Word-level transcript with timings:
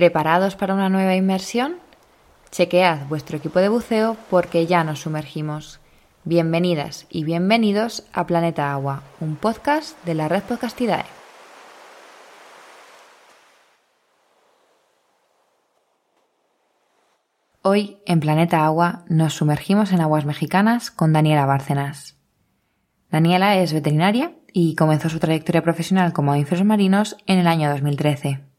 ¿Preparados 0.00 0.56
para 0.56 0.72
una 0.72 0.88
nueva 0.88 1.14
inmersión? 1.14 1.76
Chequead 2.50 3.06
vuestro 3.08 3.36
equipo 3.36 3.58
de 3.58 3.68
buceo 3.68 4.16
porque 4.30 4.66
ya 4.66 4.82
nos 4.82 5.00
sumergimos. 5.00 5.78
Bienvenidas 6.24 7.06
y 7.10 7.24
bienvenidos 7.24 8.04
a 8.14 8.26
Planeta 8.26 8.72
Agua, 8.72 9.02
un 9.20 9.36
podcast 9.36 10.02
de 10.06 10.14
la 10.14 10.26
red 10.26 10.42
Podcastidae. 10.44 11.04
Hoy, 17.60 17.98
en 18.06 18.20
Planeta 18.20 18.64
Agua, 18.64 19.04
nos 19.10 19.34
sumergimos 19.34 19.92
en 19.92 20.00
aguas 20.00 20.24
mexicanas 20.24 20.90
con 20.90 21.12
Daniela 21.12 21.44
Bárcenas. 21.44 22.16
Daniela 23.10 23.58
es 23.58 23.74
veterinaria 23.74 24.32
y 24.50 24.76
comenzó 24.76 25.10
su 25.10 25.18
trayectoria 25.18 25.60
profesional 25.60 26.14
como 26.14 26.30
mamíferos 26.30 26.64
marinos 26.64 27.18
en 27.26 27.38
el 27.38 27.46
año 27.46 27.68
2013. 27.68 28.49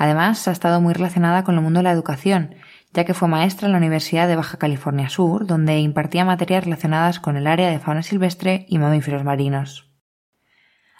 Además, 0.00 0.48
ha 0.48 0.52
estado 0.52 0.80
muy 0.80 0.94
relacionada 0.94 1.44
con 1.44 1.56
el 1.56 1.60
mundo 1.60 1.80
de 1.80 1.84
la 1.84 1.90
educación, 1.90 2.54
ya 2.94 3.04
que 3.04 3.12
fue 3.12 3.28
maestra 3.28 3.66
en 3.66 3.72
la 3.72 3.78
Universidad 3.78 4.28
de 4.28 4.34
Baja 4.34 4.56
California 4.56 5.10
Sur, 5.10 5.46
donde 5.46 5.78
impartía 5.78 6.24
materias 6.24 6.64
relacionadas 6.64 7.20
con 7.20 7.36
el 7.36 7.46
área 7.46 7.68
de 7.68 7.80
fauna 7.80 8.02
silvestre 8.02 8.64
y 8.66 8.78
mamíferos 8.78 9.24
marinos. 9.24 9.90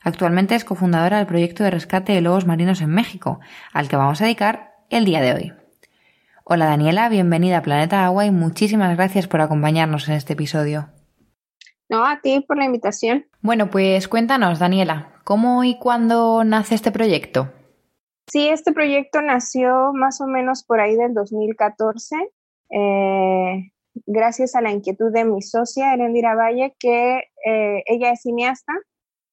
Actualmente 0.02 0.54
es 0.54 0.66
cofundadora 0.66 1.16
del 1.16 1.26
proyecto 1.26 1.64
de 1.64 1.70
rescate 1.70 2.12
de 2.12 2.20
lobos 2.20 2.44
marinos 2.44 2.82
en 2.82 2.90
México, 2.90 3.40
al 3.72 3.88
que 3.88 3.96
vamos 3.96 4.20
a 4.20 4.24
dedicar 4.24 4.74
el 4.90 5.06
día 5.06 5.22
de 5.22 5.32
hoy. 5.32 5.52
Hola 6.44 6.66
Daniela, 6.66 7.08
bienvenida 7.08 7.56
a 7.56 7.62
Planeta 7.62 8.04
Agua 8.04 8.26
y 8.26 8.30
muchísimas 8.30 8.94
gracias 8.98 9.26
por 9.28 9.40
acompañarnos 9.40 10.10
en 10.10 10.16
este 10.16 10.34
episodio. 10.34 10.90
No, 11.88 12.04
a 12.04 12.20
ti 12.20 12.44
por 12.46 12.58
la 12.58 12.66
invitación. 12.66 13.24
Bueno, 13.40 13.70
pues 13.70 14.08
cuéntanos, 14.08 14.58
Daniela, 14.58 15.12
¿cómo 15.24 15.64
y 15.64 15.78
cuándo 15.78 16.44
nace 16.44 16.74
este 16.74 16.92
proyecto? 16.92 17.50
Sí, 18.32 18.48
este 18.48 18.72
proyecto 18.72 19.20
nació 19.22 19.92
más 19.92 20.20
o 20.20 20.26
menos 20.28 20.62
por 20.62 20.78
ahí 20.78 20.94
del 20.94 21.14
2014, 21.14 22.14
eh, 22.70 23.72
gracias 24.06 24.54
a 24.54 24.60
la 24.60 24.70
inquietud 24.70 25.12
de 25.12 25.24
mi 25.24 25.42
socia, 25.42 25.94
Erendira 25.94 26.36
Valle, 26.36 26.76
que 26.78 27.24
eh, 27.44 27.82
ella 27.86 28.12
es 28.12 28.22
cineasta 28.22 28.72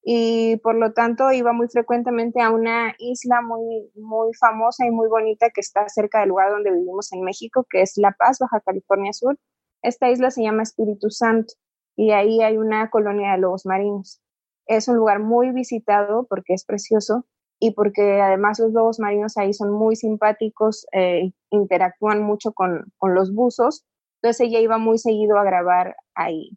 y 0.04 0.58
por 0.64 0.76
lo 0.76 0.94
tanto 0.94 1.32
iba 1.32 1.54
muy 1.54 1.68
frecuentemente 1.68 2.42
a 2.42 2.50
una 2.50 2.96
isla 2.98 3.42
muy, 3.42 3.92
muy 3.96 4.34
famosa 4.34 4.88
y 4.88 4.90
muy 4.90 5.10
bonita 5.10 5.52
que 5.52 5.62
está 5.62 5.88
cerca 5.90 6.22
del 6.22 6.30
lugar 6.30 6.50
donde 6.50 6.72
vivimos 6.72 7.14
en 7.14 7.22
México, 7.22 7.68
que 7.70 7.84
es 7.84 7.98
La 7.98 8.14
Paz, 8.14 8.40
Baja 8.40 8.62
California 8.62 9.14
Sur. 9.14 9.38
Esta 9.84 10.10
isla 10.10 10.32
se 10.32 10.42
llama 10.42 10.64
Espíritu 10.64 11.12
Santo 11.12 11.54
y 11.96 12.12
ahí 12.12 12.42
hay 12.42 12.58
una 12.58 12.90
colonia 12.90 13.34
de 13.34 13.40
lobos 13.40 13.66
marinos. 13.68 14.22
Es 14.66 14.88
un 14.88 14.96
lugar 14.96 15.20
muy 15.20 15.52
visitado 15.52 16.26
porque 16.28 16.54
es 16.56 16.66
precioso 16.66 17.28
y 17.60 17.72
porque 17.72 18.22
además 18.22 18.60
los 18.60 18.72
lobos 18.72 19.00
marinos 19.00 19.38
ahí 19.38 19.54
son 19.54 19.72
muy 19.72 19.96
simpáticos, 19.96 20.86
eh, 20.92 21.32
interactúan 21.50 22.22
mucho 22.22 22.54
con, 22.54 22.86
con, 22.98 23.16
los 23.16 23.34
buzos, 23.34 23.86
entonces 24.22 24.48
ella 24.48 24.60
iba 24.60 24.78
muy 24.78 24.98
seguido 24.98 25.38
a 25.38 25.44
grabar 25.44 25.96
ahí. 26.16 26.52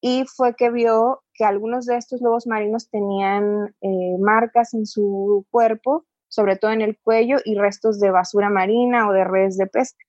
Y 0.00 0.24
fue 0.26 0.54
que 0.54 0.70
vio 0.70 1.22
que 1.34 1.44
algunos 1.44 1.86
de 1.86 1.96
estos 1.96 2.20
lobos 2.20 2.46
marinos 2.46 2.90
tenían 2.90 3.74
eh, 3.80 4.18
marcas 4.18 4.74
en 4.74 4.86
su 4.86 5.46
cuerpo, 5.50 6.04
sobre 6.28 6.56
todo 6.56 6.72
en 6.72 6.82
el 6.82 6.98
cuello, 6.98 7.38
y 7.44 7.56
restos 7.56 8.00
de 8.00 8.10
basura 8.10 8.50
marina 8.50 9.08
o 9.08 9.12
de 9.12 9.24
redes 9.24 9.56
de 9.56 9.66
pesca. 9.66 10.04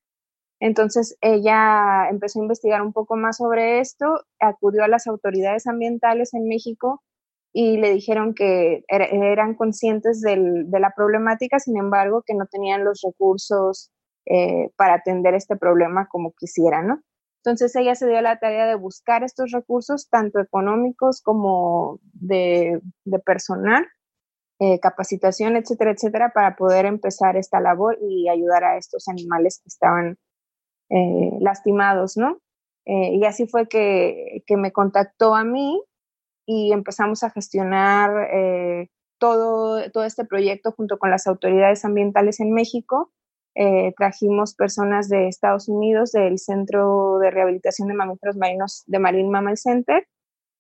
Entonces 0.59 1.17
ella 1.21 2.09
empezó 2.09 2.39
a 2.39 2.43
investigar 2.43 2.81
un 2.81 2.93
poco 2.93 3.15
más 3.15 3.37
sobre 3.37 3.79
esto, 3.79 4.25
acudió 4.39 4.83
a 4.83 4.87
las 4.87 5.07
autoridades 5.07 5.67
ambientales 5.67 6.33
en 6.33 6.47
México 6.47 7.03
y 7.57 7.77
le 7.77 7.93
dijeron 7.93 8.33
que 8.33 8.83
eran 8.89 9.55
conscientes 9.55 10.19
de 10.19 10.67
la 10.77 10.91
problemática, 10.93 11.57
sin 11.57 11.77
embargo, 11.77 12.21
que 12.27 12.33
no 12.33 12.47
tenían 12.47 12.83
los 12.83 12.99
recursos 13.01 13.93
eh, 14.25 14.71
para 14.75 14.95
atender 14.95 15.35
este 15.35 15.55
problema 15.55 16.09
como 16.11 16.33
quisieran, 16.33 16.87
¿no? 16.87 17.01
Entonces 17.45 17.73
ella 17.77 17.95
se 17.95 18.07
dio 18.07 18.19
la 18.21 18.39
tarea 18.39 18.67
de 18.67 18.75
buscar 18.75 19.23
estos 19.23 19.51
recursos, 19.51 20.09
tanto 20.09 20.41
económicos 20.41 21.21
como 21.21 22.01
de, 22.11 22.81
personal, 23.25 23.87
eh, 24.59 24.81
capacitación, 24.81 25.55
etcétera, 25.55 25.91
etcétera, 25.91 26.31
para 26.35 26.57
poder 26.57 26.85
empezar 26.85 27.37
esta 27.37 27.61
labor 27.61 27.97
y 28.01 28.27
ayudar 28.27 28.65
a 28.65 28.77
estos 28.77 29.07
animales 29.07 29.61
que 29.63 29.69
estaban 29.69 30.17
eh, 30.89 31.31
lastimados, 31.39 32.17
¿no? 32.17 32.37
y 32.87 33.25
así 33.25 33.47
fue 33.47 33.67
que, 33.67 34.43
que 34.45 34.57
me 34.57 34.71
contactó 34.71 35.33
a 35.33 35.43
mí 35.43 35.81
y 36.45 36.71
empezamos 36.71 37.23
a 37.23 37.29
gestionar 37.29 38.29
eh, 38.31 38.89
todo, 39.17 39.89
todo 39.91 40.03
este 40.03 40.25
proyecto 40.25 40.71
junto 40.71 40.97
con 40.97 41.09
las 41.09 41.27
autoridades 41.27 41.85
ambientales 41.85 42.39
en 42.39 42.53
México. 42.53 43.11
Eh, 43.55 43.93
trajimos 43.97 44.53
personas 44.53 45.07
de 45.07 45.27
Estados 45.27 45.69
Unidos, 45.69 46.11
del 46.11 46.39
Centro 46.39 47.19
de 47.19 47.31
Rehabilitación 47.31 47.87
de 47.87 47.93
Mamíferos 47.93 48.35
Marinos 48.35 48.83
de 48.85 48.99
Marine 48.99 49.29
Mammal 49.29 49.57
Center, 49.57 50.05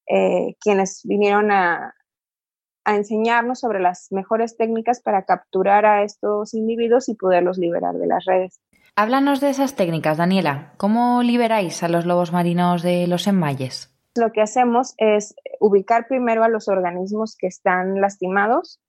eh, 0.07 0.55
quienes 0.61 1.01
vinieron 1.03 1.51
a, 1.51 1.93
a 2.85 2.95
enseñarnos 2.95 3.59
sobre 3.59 3.81
las 3.81 4.07
mejores 4.11 4.55
técnicas 4.55 5.01
para 5.01 5.25
capturar 5.25 5.85
a 5.85 6.03
estos 6.03 6.53
individuos 6.53 7.09
y 7.09 7.15
poderlos 7.15 7.57
liberar 7.57 7.95
de 7.95 8.07
las 8.07 8.23
redes. 8.25 8.61
Háblanos 8.95 9.41
de 9.41 9.49
esas 9.49 9.75
técnicas, 9.75 10.17
Daniela. 10.17 10.71
¿Cómo 10.77 11.21
liberáis 11.21 11.83
a 11.83 11.89
los 11.89 12.05
lobos 12.05 12.31
marinos 12.31 12.81
de 12.81 13.07
los 13.07 13.27
enmayes? 13.27 13.94
Lo 14.17 14.31
que 14.31 14.41
hacemos 14.41 14.93
es 14.97 15.35
ubicar 15.59 16.07
primero 16.07 16.43
a 16.43 16.49
los 16.49 16.67
organismos 16.67 17.35
que 17.37 17.47
están 17.47 17.99
lastimados, 17.99 18.79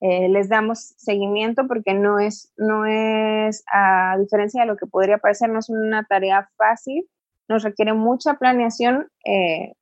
eh, 0.00 0.28
les 0.28 0.48
damos 0.48 0.94
seguimiento 0.96 1.66
porque 1.66 1.92
no 1.92 2.20
es, 2.20 2.52
no 2.56 2.86
es, 2.86 3.64
a 3.72 4.16
diferencia 4.18 4.60
de 4.60 4.68
lo 4.68 4.76
que 4.76 4.86
podría 4.86 5.18
parecer, 5.18 5.50
no 5.50 5.58
es 5.58 5.68
una 5.68 6.04
tarea 6.04 6.48
fácil, 6.56 7.08
nos 7.48 7.64
requiere 7.64 7.94
mucha 7.94 8.34
planeación 8.34 9.08
eh, 9.24 9.72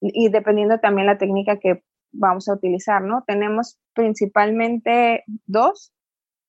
y 0.00 0.28
dependiendo 0.28 0.80
también 0.80 1.06
la 1.06 1.16
técnica 1.16 1.58
que 1.58 1.82
vamos 2.12 2.48
a 2.48 2.52
utilizar, 2.52 3.00
¿no? 3.00 3.24
Tenemos 3.26 3.78
principalmente 3.94 5.24
dos, 5.46 5.94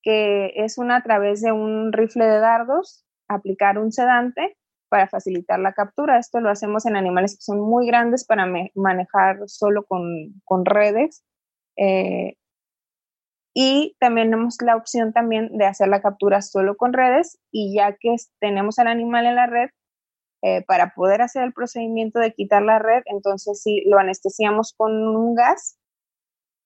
que 0.02 0.52
es 0.56 0.78
una 0.78 0.98
a 0.98 1.04
través 1.04 1.42
de 1.42 1.54
un 1.54 1.94
rifle 1.94 2.26
de 2.26 2.40
dardos, 2.40 3.06
aplicar 3.30 3.78
un 3.78 3.94
sedante 3.94 4.58
para 4.90 5.08
facilitar 5.08 5.60
la 5.60 5.74
captura. 5.74 6.18
Esto 6.20 6.40
lo 6.40 6.50
hacemos 6.50 6.86
en 6.86 6.96
animales 6.96 7.36
que 7.36 7.42
son 7.42 7.60
muy 7.60 7.88
grandes 7.88 8.26
para 8.26 8.48
manejar 8.76 9.40
solo 9.48 9.86
con, 9.86 10.66
redes. 10.66 11.24
Eh, 11.78 12.38
y 13.54 13.96
también 14.00 14.32
tenemos 14.32 14.58
la 14.62 14.76
opción 14.76 15.14
también 15.14 15.58
de 15.58 15.66
hacer 15.66 15.88
la 15.88 16.02
captura 16.02 16.42
solo 16.42 16.76
con 16.76 16.94
redes 16.94 17.40
y 17.52 17.74
ya 17.76 17.96
que 18.00 18.16
tenemos 18.40 18.80
al 18.80 18.88
animal 18.88 19.26
en 19.26 19.36
la 19.36 19.48
red, 19.48 19.70
eh, 20.42 20.64
para 20.68 20.94
poder 20.94 21.22
hacer 21.22 21.44
el 21.44 21.54
procedimiento 21.54 22.20
de 22.20 22.34
quitar 22.34 22.62
la 22.62 22.80
red, 22.80 23.02
entonces 23.06 23.64
sí 23.64 23.84
lo 23.88 23.98
anestesiamos 23.98 24.74
con 24.78 24.92
un 25.16 25.34
gas 25.34 25.80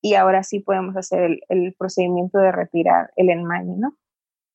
y 0.01 0.15
ahora 0.15 0.43
sí 0.43 0.59
podemos 0.59 0.97
hacer 0.97 1.21
el, 1.21 1.41
el 1.49 1.75
procedimiento 1.77 2.39
de 2.39 2.51
retirar 2.51 3.11
el 3.15 3.29
enmañe, 3.29 3.75
¿no? 3.77 3.95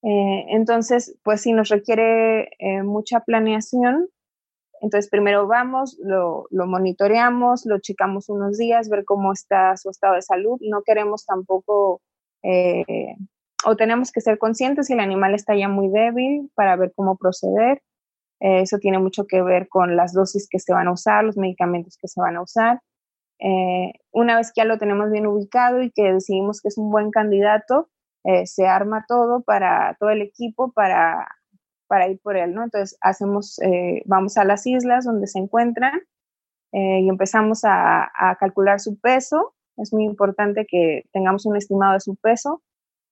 Eh, 0.05 0.45
entonces, 0.51 1.17
pues 1.23 1.41
sí 1.41 1.53
nos 1.53 1.71
requiere 1.71 2.51
eh, 2.59 2.83
mucha 2.83 3.21
planeación. 3.21 4.09
Entonces, 4.83 5.11
primero 5.11 5.47
vamos, 5.47 5.99
lo, 6.03 6.47
monitoreamos, 6.51 7.65
lo 7.65 7.79
checamos 7.79 8.29
unos 8.29 8.59
días, 8.59 8.91
ver 8.91 9.05
cómo 9.07 9.33
está 9.33 9.77
su 9.79 9.89
estado 9.89 10.15
de 10.15 10.23
salud. 10.23 10.59
No 10.61 10.83
queremos 10.83 11.25
tampoco, 11.25 12.03
eh, 12.43 13.17
o 13.65 13.77
tenemos 13.77 14.13
que 14.13 14.21
ser 14.21 14.37
conscientes 14.39 14.89
si 14.89 14.93
el 14.93 15.01
animal 15.01 15.35
está 15.35 15.57
ya 15.57 15.69
muy 15.69 15.89
débil 15.89 16.51
para 16.55 16.77
ver 16.77 16.93
cómo 16.95 17.17
proceder. 17.17 17.83
eso 18.41 18.79
tiene 18.79 18.99
mucho 18.99 19.27
que 19.27 19.43
ver 19.43 19.69
con 19.69 19.97
las 19.97 20.13
dosis 20.13 20.49
que 20.51 20.59
se 20.59 20.75
van 20.75 20.89
a 20.89 20.93
usar, 20.93 21.25
los 21.25 21.39
medicamentos 21.39 21.97
que 21.99 22.09
se 22.09 22.21
van 22.21 22.37
a 22.37 22.43
usar. 22.43 22.81
una 24.13 24.37
vez 24.37 24.53
que 24.53 24.61
ya 24.63 24.65
lo 24.67 24.79
tenemos 24.79 25.11
bien 25.11 25.27
ubicado 25.27 25.83
y 25.83 25.91
que 25.91 26.13
decidimos 26.13 26.61
que 26.61 26.69
es 26.69 26.79
un 26.79 26.91
buen 26.91 27.11
candidato, 27.11 27.89
eh, 28.25 28.47
se 28.47 28.67
arma 28.67 29.05
todo 29.07 29.43
para 29.43 29.97
todo 30.01 30.11
el 30.11 30.23
equipo 30.23 30.73
para, 30.73 31.29
para 31.87 32.09
ir 32.09 32.21
por 32.21 32.37
él, 32.37 32.55
¿no? 32.55 32.65
Entonces 32.65 32.97
hacemos, 33.01 33.59
eh, 33.61 34.03
vamos 34.07 34.37
a 34.37 34.45
las 34.45 34.67
islas 34.67 35.05
donde 35.05 35.27
se 35.27 35.39
encuentran 35.39 36.01
eh, 36.73 37.01
y 37.03 37.09
empezamos 37.09 37.61
a, 37.65 38.11
calcular 38.41 38.81
su 38.81 38.99
peso. 38.99 39.55
Es 39.77 39.93
muy 39.93 40.05
importante 40.05 40.67
que 40.69 41.05
tengamos 41.13 41.47
un 41.47 41.57
estimado 41.57 41.95
de 41.95 42.01
su 42.01 42.17
peso. 42.17 42.63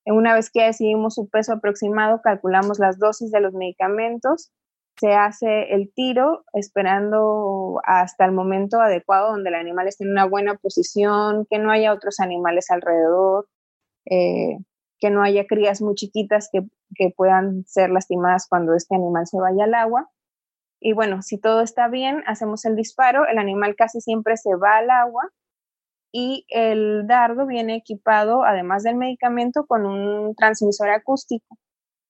Una 0.05 0.33
vez 0.33 0.49
que 0.51 0.59
ya 0.59 0.65
decidimos 0.67 1.15
su 1.15 1.29
peso 1.29 1.53
aproximado, 1.53 2.21
calculamos 2.21 2.79
las 2.79 2.99
dosis 2.99 3.31
de 3.31 3.39
los 3.39 3.53
medicamentos, 3.53 4.51
se 4.97 5.13
hace 5.13 5.73
el 5.73 5.91
tiro 5.93 6.43
esperando 6.53 7.79
hasta 7.85 8.25
el 8.25 8.31
momento 8.31 8.81
adecuado 8.81 9.31
donde 9.31 9.49
el 9.49 9.55
animal 9.55 9.87
esté 9.87 10.03
en 10.03 10.11
una 10.11 10.25
buena 10.25 10.55
posición, 10.55 11.47
que 11.49 11.57
no 11.57 11.71
haya 11.71 11.93
otros 11.93 12.19
animales 12.19 12.69
alrededor. 12.69 13.47
Eh, 14.05 14.57
que 15.03 15.09
no 15.09 15.21
haya 15.21 15.45
crías 15.45 15.81
muy 15.81 15.95
chiquitas 15.95 16.49
que, 16.49 16.63
puedan 17.17 17.65
ser 17.65 17.89
lastimadas 17.89 18.47
cuando 18.47 18.73
este 18.73 18.95
animal 18.95 19.27
se 19.27 19.37
vaya 19.37 19.65
al 19.65 19.73
agua. 19.73 20.09
Y 20.79 20.93
bueno, 20.93 21.21
si 21.21 21.37
todo 21.37 21.59
está 21.59 21.89
bien, 21.89 22.23
hacemos 22.25 22.63
el 22.63 22.77
disparo, 22.77 23.27
el 23.27 23.37
animal 23.37 23.75
casi 23.75 23.99
siempre 23.99 24.37
se 24.37 24.55
va 24.55 24.77
al 24.77 24.89
agua 24.89 25.29
y 26.13 26.45
el 26.47 27.05
dardo 27.05 27.45
viene 27.45 27.75
equipado, 27.75 28.45
además 28.45 28.83
del 28.83 28.95
medicamento, 28.95 29.65
con 29.65 29.85
un 29.85 30.35
transmisor 30.35 30.89
acústico. 30.89 31.57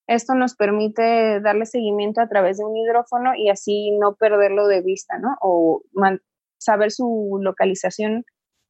Esto 0.05 0.35
nos 0.35 0.55
permite 0.55 1.41
darle 1.41 1.65
seguimiento 1.65 2.21
a 2.21 2.27
través 2.27 2.59
de 2.59 2.65
un 2.65 2.77
hidrófono 2.77 3.31
y 3.35 3.49
así 3.49 3.89
no 3.99 4.13
perderlo 4.13 4.67
de 4.67 4.81
vista, 4.81 5.17
¿no? 5.17 5.35
O 5.41 5.81
saber 6.59 6.91
su 6.91 7.39
localización 7.41 8.23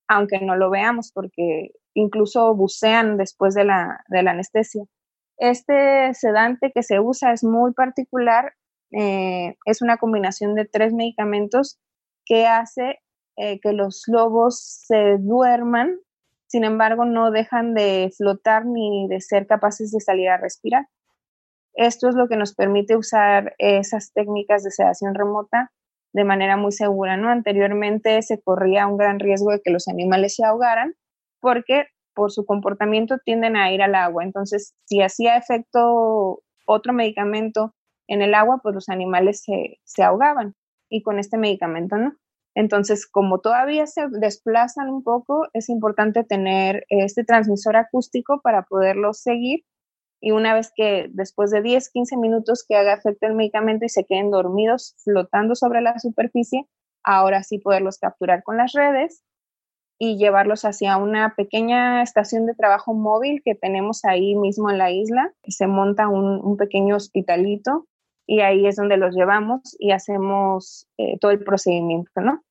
aunque 0.08 0.40
no 0.40 0.56
lo 0.56 0.70
veamos, 0.70 1.12
porque 1.14 1.72
incluso 1.94 2.54
bucean 2.56 3.18
después 3.18 3.54
de 3.54 3.66
la, 3.66 4.04
de 4.08 4.24
la 4.24 4.32
anestesia. 4.32 4.84
Este 5.38 6.14
sedante 6.14 6.72
que 6.74 6.84
se 6.84 7.00
usa 7.00 7.34
es 7.34 7.44
muy 7.44 7.74
particular, 7.74 8.54
eh, 8.92 9.56
es 9.66 9.82
una 9.82 9.98
combinación 9.98 10.56
de 10.56 10.66
tres 10.66 10.94
medicamentos 10.94 11.80
que 12.26 12.46
hace 12.46 13.00
eh, 13.36 13.60
que 13.60 13.74
los 13.74 14.04
lobos 14.08 14.60
se 14.60 15.18
duerman, 15.20 15.98
sin 16.48 16.64
embargo 16.64 17.04
no 17.04 17.32
dejan 17.32 17.74
de 17.74 18.12
flotar 18.16 18.66
ni 18.66 19.08
de 19.08 19.22
ser 19.22 19.48
capaces 19.48 19.92
de 19.92 20.00
salir 20.00 20.30
a 20.30 20.38
respirar. 20.38 20.88
Esto 21.74 22.08
es 22.08 22.16
lo 22.16 22.28
que 22.28 22.38
nos 22.38 22.54
permite 22.54 22.96
usar 22.96 23.56
esas 23.58 24.14
técnicas 24.14 24.64
de 24.64 24.70
sedación 24.70 25.16
remota 25.16 25.72
de 26.14 26.24
manera 26.24 26.56
muy 26.56 26.72
segura, 26.72 27.18
¿no? 27.18 27.30
Anteriormente 27.30 28.22
se 28.22 28.40
corría 28.40 28.86
un 28.86 28.98
gran 28.98 29.20
riesgo 29.20 29.52
de 29.52 29.62
que 29.62 29.72
los 29.72 29.88
animales 29.88 30.36
se 30.36 30.46
ahogaran 30.46 30.96
porque 31.44 31.88
por 32.16 32.32
su 32.32 32.46
comportamiento 32.46 33.18
tienden 33.24 33.58
a 33.58 33.72
ir 33.74 33.84
al 33.84 33.96
agua. 33.96 34.24
Entonces, 34.24 34.74
si 34.86 35.02
hacía 35.02 35.36
efecto 35.36 36.40
otro 36.66 36.94
medicamento 36.94 37.76
en 38.08 38.22
el 38.22 38.34
agua, 38.34 38.62
pues 38.64 38.74
los 38.74 38.88
animales 38.90 39.44
se, 39.44 39.80
se 39.84 40.04
ahogaban 40.04 40.56
y 40.90 41.04
con 41.04 41.20
este 41.20 41.38
medicamento 41.38 41.98
no. 41.98 42.16
Entonces, 42.56 43.08
como 43.08 43.40
todavía 43.40 43.88
se 43.88 44.08
desplazan 44.10 44.90
un 44.90 45.04
poco, 45.04 45.48
es 45.54 45.70
importante 45.70 46.24
tener 46.24 46.86
este 46.90 47.26
transmisor 47.26 47.76
acústico 47.76 48.40
para 48.42 48.64
poderlos 48.64 49.20
seguir 49.20 49.66
y 50.22 50.32
una 50.32 50.54
vez 50.54 50.72
que 50.74 51.10
después 51.12 51.52
de 51.52 51.62
10, 51.62 51.90
15 51.90 52.16
minutos 52.16 52.64
que 52.66 52.78
haga 52.78 52.94
efecto 52.94 53.28
el 53.28 53.36
medicamento 53.36 53.84
y 53.84 53.90
se 53.90 54.06
queden 54.06 54.32
dormidos 54.32 54.96
flotando 55.04 55.56
sobre 55.56 55.82
la 55.82 56.00
superficie, 56.00 56.70
ahora 57.04 57.44
sí 57.44 57.60
poderlos 57.60 57.98
capturar 57.98 58.44
con 58.44 58.56
las 58.56 58.72
redes 58.72 59.26
y 60.04 60.18
llevarlos 60.18 60.66
hacia 60.66 60.98
una 60.98 61.34
pequeña 61.34 62.02
estación 62.02 62.46
de 62.46 62.56
trabajo 62.56 62.94
móvil 62.94 63.42
que 63.42 63.56
tenemos 63.56 64.04
ahí 64.04 64.36
mismo 64.36 64.70
en 64.70 64.78
la 64.78 64.92
isla. 64.92 65.32
Se 65.48 65.66
monta 65.66 66.10
un, 66.10 66.58
pequeño 66.58 66.98
hospitalito 66.98 67.88
y 68.28 68.42
ahí 68.42 68.68
es 68.68 68.76
donde 68.76 68.98
los 68.98 69.16
llevamos 69.16 69.78
y 69.80 69.92
hacemos 69.92 70.90
eh, 70.98 71.18
todo 71.22 71.32
el 71.32 71.42
procedimiento, 71.42 72.20
¿no? 72.20 72.44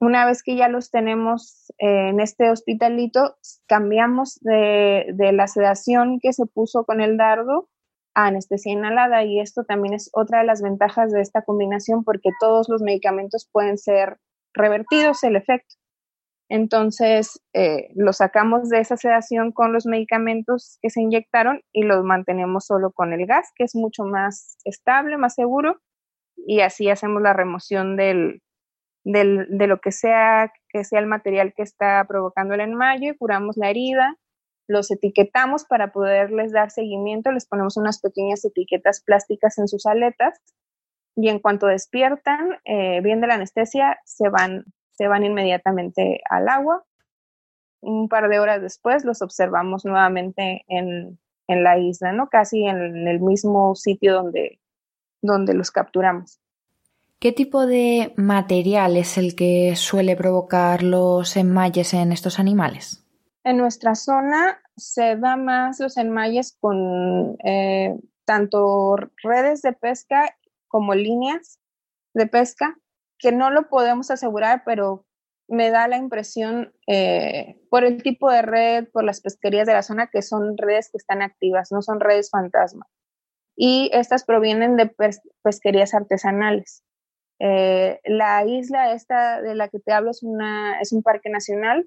Una 0.00 0.26
vez 0.26 0.42
que 0.42 0.56
ya 0.56 0.68
los 0.68 0.90
tenemos 0.90 1.72
eh, 1.78 2.08
en 2.08 2.18
este 2.18 2.50
hospitalito, 2.50 3.36
cambiamos 3.68 4.40
de, 4.40 5.14
la 5.32 5.46
sedación 5.46 6.18
que 6.20 6.32
se 6.32 6.46
puso 6.46 6.84
con 6.84 7.00
el 7.00 7.16
dardo 7.16 7.68
a 8.14 8.26
anestesia 8.26 8.72
inhalada 8.72 9.22
y 9.22 9.38
esto 9.38 9.62
también 9.62 9.94
es 9.94 10.10
otra 10.12 10.40
de 10.40 10.46
las 10.46 10.60
ventajas 10.60 11.12
de 11.12 11.20
esta 11.20 11.42
combinación 11.42 12.02
porque 12.02 12.30
todos 12.40 12.68
los 12.68 12.82
medicamentos 12.82 13.48
pueden 13.52 13.78
ser 13.78 14.18
revertidos 14.54 15.22
el 15.22 15.36
efecto. 15.36 15.76
Entonces, 16.48 17.40
eh, 17.54 17.88
lo 17.96 18.12
sacamos 18.12 18.68
de 18.68 18.80
esa 18.80 18.96
sedación 18.96 19.52
con 19.52 19.72
los 19.72 19.86
medicamentos 19.86 20.78
que 20.80 20.90
se 20.90 21.02
inyectaron 21.02 21.60
y 21.72 21.82
los 21.82 22.04
mantenemos 22.04 22.66
solo 22.66 22.92
con 22.92 23.12
el 23.12 23.26
gas, 23.26 23.50
que 23.56 23.64
es 23.64 23.74
mucho 23.74 24.04
más 24.04 24.56
estable, 24.64 25.16
más 25.16 25.34
seguro, 25.34 25.80
y 26.36 26.60
así 26.60 26.88
hacemos 26.88 27.20
la 27.22 27.32
remoción 27.32 27.96
del, 27.96 28.42
de 29.02 29.66
lo 29.66 29.80
que 29.80 29.92
sea 29.92 30.52
que 30.68 30.84
sea 30.84 31.00
el 31.00 31.06
material 31.06 31.54
que 31.56 31.62
está 31.62 32.04
provocando 32.06 32.54
el 32.54 32.60
enmayo, 32.60 33.16
curamos 33.18 33.56
la 33.56 33.70
herida, 33.70 34.16
los 34.68 34.90
etiquetamos 34.90 35.64
para 35.64 35.92
poderles 35.92 36.52
dar 36.52 36.70
seguimiento, 36.70 37.32
les 37.32 37.46
ponemos 37.46 37.76
unas 37.76 38.00
pequeñas 38.00 38.44
etiquetas 38.44 39.02
plásticas 39.02 39.58
en 39.58 39.68
sus 39.68 39.86
aletas 39.86 40.38
y 41.16 41.28
en 41.28 41.38
cuanto 41.38 41.66
despiertan, 41.66 42.58
eh, 42.64 43.00
la 43.02 43.34
anestesia, 43.34 43.98
se 44.04 44.28
van, 44.28 44.64
se 44.96 45.08
van 45.08 45.24
inmediatamente 45.24 46.20
al 46.28 46.48
agua. 46.48 46.84
Un 47.80 48.08
par 48.08 48.28
de 48.28 48.38
horas 48.38 48.62
después 48.62 49.04
los 49.04 49.22
observamos 49.22 49.84
nuevamente 49.84 50.64
en, 50.68 51.18
en 51.46 51.62
la 51.62 51.78
isla, 51.78 52.12
¿no? 52.12 52.28
Casi 52.28 52.64
en 52.64 53.06
el 53.06 53.20
mismo 53.20 53.74
sitio 53.74 54.14
donde, 54.14 54.60
donde 55.22 55.54
los 55.54 55.70
capturamos. 55.70 56.40
¿Qué 57.18 57.32
tipo 57.32 57.66
de 57.66 58.12
material 58.16 58.96
es 58.96 59.16
el 59.16 59.34
que 59.34 59.74
suele 59.76 60.16
provocar 60.16 60.82
los 60.82 61.36
enmayes 61.36 61.94
en 61.94 62.12
estos 62.12 62.38
animales? 62.38 63.06
En 63.42 63.56
nuestra 63.56 63.94
zona 63.94 64.60
se 64.76 65.16
da 65.16 65.36
más 65.36 65.80
los 65.80 65.96
enmayes 65.96 66.56
con 66.60 67.36
eh, 67.44 67.96
tanto 68.24 68.96
redes 69.22 69.62
de 69.62 69.72
pesca 69.72 70.36
como 70.68 70.94
líneas 70.94 71.58
de 72.12 72.26
pesca, 72.26 72.76
que 73.18 73.32
no 73.32 73.50
lo 73.50 73.68
podemos 73.68 74.10
asegurar, 74.10 74.62
pero 74.64 75.04
me 75.48 75.70
da 75.70 75.88
la 75.88 75.96
impresión 75.96 76.72
eh, 76.86 77.60
por 77.70 77.84
el 77.84 78.02
tipo 78.02 78.30
de 78.30 78.42
red, 78.42 78.88
por 78.92 79.04
las 79.04 79.20
pesquerías 79.20 79.66
de 79.66 79.74
la 79.74 79.82
zona, 79.82 80.08
que 80.08 80.22
son 80.22 80.56
redes 80.56 80.90
que 80.90 80.98
están 80.98 81.22
activas, 81.22 81.70
no 81.70 81.82
son 81.82 82.00
redes 82.00 82.30
fantasma. 82.30 82.86
Y 83.56 83.90
estas 83.92 84.24
provienen 84.24 84.76
de 84.76 84.94
pesquerías 85.42 85.94
artesanales. 85.94 86.82
Eh, 87.38 88.00
la 88.04 88.44
isla 88.44 88.92
esta 88.92 89.40
de 89.40 89.54
la 89.54 89.68
que 89.68 89.78
te 89.78 89.92
hablo 89.92 90.10
es, 90.10 90.22
una, 90.22 90.80
es 90.80 90.92
un 90.92 91.02
parque 91.02 91.30
nacional, 91.30 91.86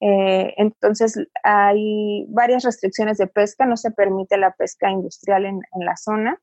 eh, 0.00 0.52
entonces 0.58 1.18
hay 1.42 2.26
varias 2.28 2.64
restricciones 2.64 3.16
de 3.18 3.26
pesca, 3.26 3.64
no 3.64 3.76
se 3.76 3.90
permite 3.90 4.36
la 4.36 4.52
pesca 4.52 4.90
industrial 4.90 5.46
en, 5.46 5.60
la 5.80 5.96
zona, 5.96 6.38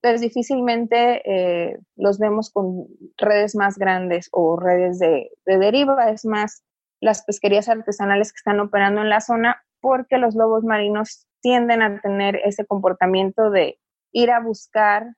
entonces 0.00 0.20
difícilmente 0.20 1.22
eh, 1.24 1.78
los 1.96 2.18
vemos 2.18 2.50
con 2.50 2.86
redes 3.16 3.54
más 3.56 3.78
grandes 3.78 4.28
o 4.32 4.56
redes 4.56 4.98
de, 4.98 5.30
de 5.44 5.58
deriva, 5.58 6.10
es 6.10 6.24
más 6.24 6.62
las 7.00 7.24
pesquerías 7.24 7.68
artesanales 7.68 8.32
que 8.32 8.38
están 8.38 8.60
operando 8.60 9.02
en 9.02 9.08
la 9.08 9.20
zona 9.20 9.62
porque 9.80 10.18
los 10.18 10.34
lobos 10.34 10.64
marinos 10.64 11.26
tienden 11.40 11.82
a 11.82 12.00
tener 12.00 12.36
ese 12.44 12.66
comportamiento 12.66 13.50
de 13.50 13.78
ir 14.12 14.30
a 14.30 14.40
buscar 14.40 15.14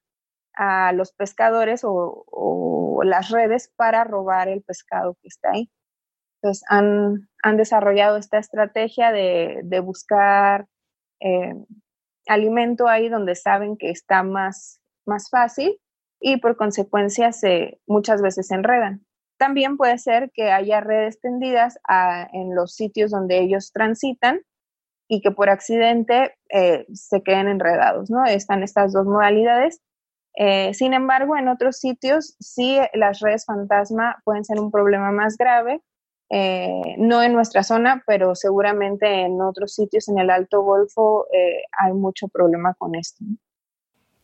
a 0.54 0.92
los 0.92 1.12
pescadores 1.12 1.82
o, 1.84 3.00
las 3.02 3.30
redes 3.30 3.72
para 3.76 4.04
robar 4.04 4.48
el 4.48 4.62
pescado 4.62 5.16
que 5.22 5.28
está 5.28 5.52
ahí. 5.52 5.70
Entonces 6.42 6.64
han, 6.68 7.56
desarrollado 7.56 8.18
esta 8.18 8.38
estrategia 8.38 9.10
de, 9.10 9.80
buscar 9.82 10.66
eh, 11.20 11.54
alimento 12.30 12.88
ahí 12.88 13.08
donde 13.08 13.34
saben 13.34 13.76
que 13.76 13.90
está 13.90 14.22
más, 14.22 14.80
más 15.06 15.28
fácil 15.30 15.78
y 16.20 16.38
por 16.38 16.56
consecuencia 16.56 17.32
se, 17.32 17.80
muchas 17.86 18.22
veces 18.22 18.48
se 18.48 18.54
enredan. 18.54 19.04
También 19.38 19.76
puede 19.76 19.98
ser 19.98 20.30
que 20.34 20.50
haya 20.50 20.80
redes 20.80 21.20
tendidas 21.20 21.78
en 22.32 22.54
los 22.54 22.74
sitios 22.74 23.10
donde 23.10 23.38
ellos 23.38 23.72
transitan 23.72 24.40
y 25.08 25.22
que 25.22 25.30
por 25.30 25.48
accidente 25.48 26.36
eh, 26.50 26.86
se 26.92 27.22
queden 27.22 27.48
enredados, 27.48 28.10
¿no? 28.10 28.24
Están 28.26 28.62
estas 28.62 28.92
dos 28.92 29.06
modalidades 29.06 29.80
eh, 30.34 30.72
sin 30.74 30.94
embargo, 30.94 31.36
en 31.36 31.48
otros 31.48 31.78
sitios 31.78 32.36
sí 32.40 32.78
las 32.94 33.20
redes 33.20 33.44
fantasma 33.44 34.20
pueden 34.24 34.44
ser 34.44 34.60
un 34.60 34.70
problema 34.70 35.10
más 35.10 35.36
grave, 35.36 35.82
eh, 36.30 36.94
no 36.96 37.22
en 37.22 37.32
nuestra 37.32 37.62
zona, 37.62 38.02
pero 38.06 38.34
seguramente 38.34 39.22
en 39.22 39.40
otros 39.40 39.74
sitios 39.74 40.08
en 40.08 40.18
el 40.18 40.30
Alto 40.30 40.62
Golfo 40.62 41.26
eh, 41.32 41.64
hay 41.78 41.92
mucho 41.92 42.28
problema 42.28 42.74
con 42.74 42.94
esto. 42.94 43.24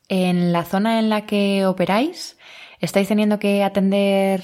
En 0.08 0.52
la 0.52 0.64
zona 0.64 1.00
en 1.00 1.10
la 1.10 1.26
que 1.26 1.66
operáis, 1.66 2.38
¿estáis 2.80 3.08
teniendo 3.08 3.38
que 3.40 3.64
atender 3.64 4.42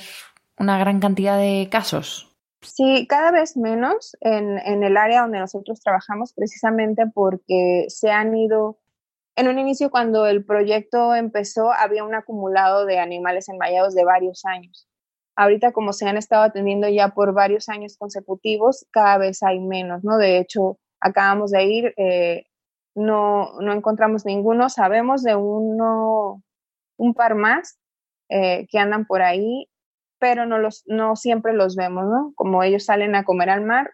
una 0.59 0.79
gran 0.79 0.99
cantidad 0.99 1.39
de 1.39 1.69
casos? 1.71 2.37
Sí, 2.63 3.07
cada 3.09 3.31
vez 3.31 3.57
menos 3.57 4.17
en, 4.21 4.59
en 4.59 4.83
el 4.83 4.97
área 4.97 5.23
donde 5.23 5.39
nosotros 5.39 5.81
trabajamos, 5.81 6.33
precisamente 6.33 7.05
porque 7.13 7.87
se 7.89 8.11
han 8.11 8.37
ido 8.37 8.79
en 9.35 9.49
un 9.49 9.59
inicio, 9.59 9.91
cuando 9.91 10.27
el 10.27 10.45
proyecto 10.45 11.15
empezó, 11.15 11.73
había 11.73 12.05
un 12.05 12.15
acumulado 12.15 12.85
de 12.85 12.99
animales 12.99 13.49
enmayados 13.49 13.95
de 13.95 14.05
varios 14.05 14.45
años. 14.45 14.87
Ahorita, 15.37 15.73
como 15.73 15.93
se 15.93 16.09
han 16.09 16.17
estado 16.17 16.43
atendiendo 16.43 16.89
ya 16.89 17.09
por 17.09 17.33
varios 17.33 17.69
años 17.69 17.97
consecutivos, 17.99 18.87
cada 18.91 19.19
vez 19.19 19.43
hay 19.43 19.61
menos, 19.61 20.05
¿no? 20.05 20.19
De 20.19 20.39
hecho, 20.39 20.79
acabamos 21.01 21.51
de 21.51 21.65
ir, 21.65 21.95
eh, 21.97 22.47
no, 22.95 23.61
no 23.61 23.73
encontramos 23.73 24.27
ninguno, 24.27 24.69
sabemos 24.69 25.23
de 25.23 25.35
uno, 25.37 26.43
un 26.99 27.15
par 27.15 27.35
más 27.35 27.79
eh, 28.29 28.67
que 28.71 28.79
andan 28.79 29.07
por 29.07 29.23
ahí, 29.23 29.69
pero 30.19 30.47
no, 30.47 30.59
los, 30.59 30.85
no 30.87 31.17
siempre 31.17 31.55
los 31.55 31.77
vemos, 31.77 32.05
¿no? 32.05 32.33
Como 32.37 32.63
ellos 32.63 32.85
salen 32.85 33.15
a 33.15 33.25
comer 33.25 33.51
al 33.51 33.65
mar, 33.65 33.91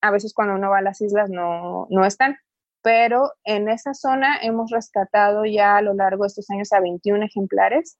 a 0.00 0.10
veces 0.10 0.32
cuando 0.34 0.54
uno 0.54 0.70
va 0.70 0.78
a 0.78 0.82
las 0.82 1.00
islas 1.02 1.28
no, 1.30 1.86
no 1.90 2.04
están 2.06 2.38
pero 2.82 3.32
en 3.44 3.68
esa 3.68 3.94
zona 3.94 4.38
hemos 4.42 4.70
rescatado 4.70 5.44
ya 5.44 5.76
a 5.76 5.82
lo 5.82 5.94
largo 5.94 6.24
de 6.24 6.28
estos 6.28 6.48
años 6.50 6.72
a 6.72 6.80
21 6.80 7.24
ejemplares, 7.24 7.98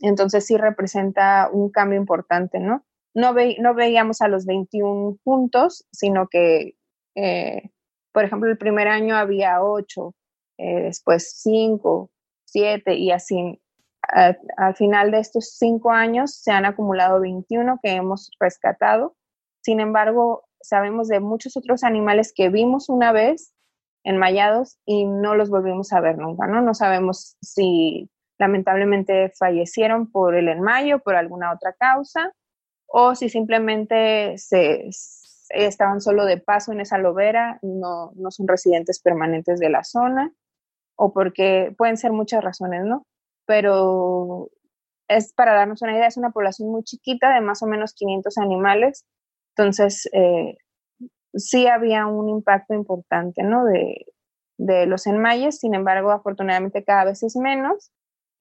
entonces 0.00 0.46
sí 0.46 0.56
representa 0.56 1.48
un 1.52 1.70
cambio 1.70 1.98
importante, 1.98 2.60
¿no? 2.60 2.84
no, 3.18 3.74
veíamos 3.74 4.20
a 4.20 4.28
los 4.28 4.46
21 4.46 5.18
puntos, 5.24 5.86
sino 5.90 6.28
que, 6.28 6.74
eh, 7.14 7.70
por 8.12 8.24
ejemplo, 8.24 8.48
el 8.50 8.58
primer 8.58 8.88
año 8.88 9.16
había 9.16 9.62
8, 9.62 10.14
eh, 10.58 10.82
después 10.82 11.32
5, 11.42 12.10
7 12.44 12.94
y 12.94 13.10
así. 13.10 13.60
Al, 14.02 14.74
final 14.76 15.10
de 15.10 15.18
estos 15.18 15.56
5 15.58 15.90
años 15.90 16.34
se 16.34 16.52
han 16.52 16.64
acumulado 16.64 17.20
21 17.20 17.78
que 17.82 17.90
hemos 17.90 18.30
rescatado. 18.40 19.16
Sin 19.62 19.80
embargo, 19.80 20.44
sabemos 20.60 21.08
de 21.08 21.20
muchos 21.20 21.56
otros 21.56 21.84
animales 21.84 22.32
que 22.34 22.48
vimos 22.48 22.88
una 22.88 23.12
vez 23.12 23.52
enmayados 24.04 24.78
y 24.86 25.04
no 25.04 25.34
los 25.34 25.50
volvimos 25.50 25.92
a 25.92 26.00
ver 26.00 26.16
nunca, 26.16 26.46
¿no? 26.46 26.62
No 26.62 26.72
sabemos 26.72 27.36
si 27.42 28.08
lamentablemente 28.38 29.32
fallecieron 29.38 30.10
por 30.10 30.34
el 30.34 30.48
enmayo, 30.48 31.00
por 31.00 31.16
alguna 31.16 31.52
otra 31.52 31.72
causa, 31.72 32.32
o 32.86 33.14
si 33.14 33.28
simplemente 33.28 34.38
se, 34.38 34.88
estaban 35.50 36.00
solo 36.00 36.24
de 36.24 36.38
paso 36.38 36.72
en 36.72 36.80
esa 36.80 36.98
lobera, 36.98 37.58
no, 37.62 38.12
no 38.14 38.30
son 38.30 38.48
residentes 38.48 39.00
permanentes 39.00 39.58
de 39.58 39.70
la 39.70 39.84
zona, 39.84 40.32
o 40.96 41.12
porque 41.12 41.74
pueden 41.76 41.96
ser 41.96 42.12
muchas 42.12 42.42
razones, 42.42 42.84
¿no? 42.84 43.06
Pero 43.46 44.48
es 45.08 45.32
para 45.32 45.54
darnos 45.54 45.82
una 45.82 45.92
idea, 45.92 46.06
es 46.06 46.16
una 46.16 46.30
población 46.30 46.70
muy 46.70 46.82
chiquita 46.84 47.34
de 47.34 47.40
más 47.40 47.62
o 47.62 47.66
menos 47.66 47.94
500 47.94 48.38
animales, 48.38 49.04
entonces 49.56 50.08
eh, 50.12 50.56
sí 51.34 51.66
había 51.66 52.06
un 52.06 52.28
impacto 52.28 52.74
importante, 52.74 53.42
¿no? 53.42 53.64
De, 53.64 54.06
de 54.58 54.86
los 54.86 55.06
enmayes, 55.06 55.58
sin 55.58 55.74
embargo, 55.74 56.10
afortunadamente 56.10 56.84
cada 56.84 57.04
vez 57.04 57.22
es 57.22 57.36
menos 57.36 57.92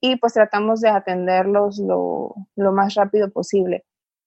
y 0.02 0.18
pues 0.18 0.34
tratamos 0.34 0.82
de 0.82 0.90
atenderlos 0.90 1.80
lo, 1.80 2.36
lo 2.56 2.72
más 2.72 2.96
rápido 2.96 3.32
posible. 3.32 3.86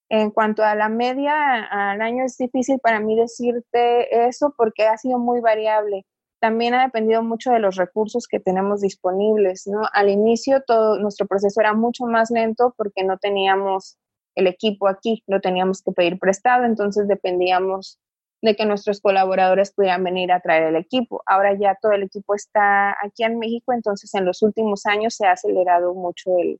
En 0.08 0.30
cuanto 0.30 0.64
a 0.64 0.74
la 0.74 0.88
media 0.88 1.62
al 1.64 2.00
año, 2.00 2.24
es 2.24 2.36
difícil 2.36 2.80
para 2.80 2.98
mí 2.98 3.16
decirte 3.16 4.26
eso 4.26 4.52
porque 4.56 4.88
ha 4.88 4.96
sido 4.96 5.18
muy 5.18 5.40
variable. 5.40 6.04
También 6.40 6.74
ha 6.74 6.82
dependido 6.82 7.22
mucho 7.22 7.52
de 7.52 7.60
los 7.60 7.76
recursos 7.76 8.26
que 8.26 8.40
tenemos 8.40 8.80
disponibles. 8.80 9.68
¿no? 9.68 9.82
Al 9.92 10.08
inicio 10.08 10.62
todo 10.66 10.98
nuestro 10.98 11.26
proceso 11.26 11.60
era 11.60 11.74
mucho 11.74 12.06
más 12.06 12.30
lento 12.30 12.74
porque 12.76 13.04
no 13.04 13.18
teníamos 13.18 13.98
el 14.34 14.46
equipo 14.46 14.88
aquí, 14.88 15.22
lo 15.26 15.40
teníamos 15.40 15.82
que 15.82 15.92
pedir 15.92 16.18
prestado, 16.18 16.64
entonces 16.64 17.06
dependíamos 17.06 17.98
de 18.42 18.56
que 18.56 18.64
nuestros 18.64 19.00
colaboradores 19.00 19.72
pudieran 19.72 20.02
venir 20.04 20.32
a 20.32 20.40
traer 20.40 20.64
el 20.64 20.76
equipo. 20.76 21.22
Ahora 21.26 21.54
ya 21.58 21.76
todo 21.80 21.92
el 21.92 22.04
equipo 22.04 22.34
está 22.34 22.96
aquí 23.04 23.22
en 23.24 23.38
México, 23.38 23.72
entonces 23.72 24.14
en 24.14 24.24
los 24.24 24.42
últimos 24.42 24.86
años 24.86 25.14
se 25.14 25.26
ha 25.26 25.32
acelerado 25.32 25.94
mucho 25.94 26.30
el, 26.38 26.58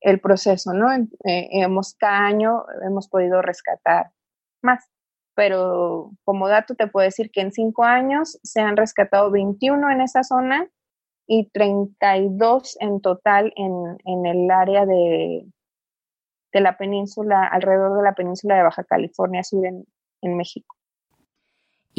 el 0.00 0.20
proceso, 0.20 0.72
¿no? 0.72 0.92
Eh, 0.92 1.48
hemos, 1.52 1.94
cada 1.94 2.26
año 2.26 2.64
hemos 2.82 3.08
podido 3.08 3.42
rescatar 3.42 4.10
más, 4.62 4.88
pero 5.34 6.12
como 6.24 6.48
dato 6.48 6.74
te 6.74 6.86
puedo 6.88 7.04
decir 7.04 7.30
que 7.30 7.42
en 7.42 7.52
cinco 7.52 7.84
años 7.84 8.38
se 8.42 8.60
han 8.60 8.76
rescatado 8.76 9.30
21 9.30 9.90
en 9.90 10.00
esa 10.00 10.24
zona 10.24 10.68
y 11.26 11.50
32 11.50 12.78
en 12.80 13.00
total 13.00 13.52
en, 13.56 13.98
en 14.04 14.26
el 14.26 14.50
área 14.50 14.86
de, 14.86 15.46
de 16.52 16.60
la 16.60 16.78
península, 16.78 17.46
alrededor 17.46 17.98
de 17.98 18.02
la 18.02 18.14
península 18.14 18.56
de 18.56 18.62
Baja 18.62 18.84
California 18.84 19.44
Sur 19.44 19.66
en, 19.66 19.84
en 20.22 20.36
México. 20.36 20.77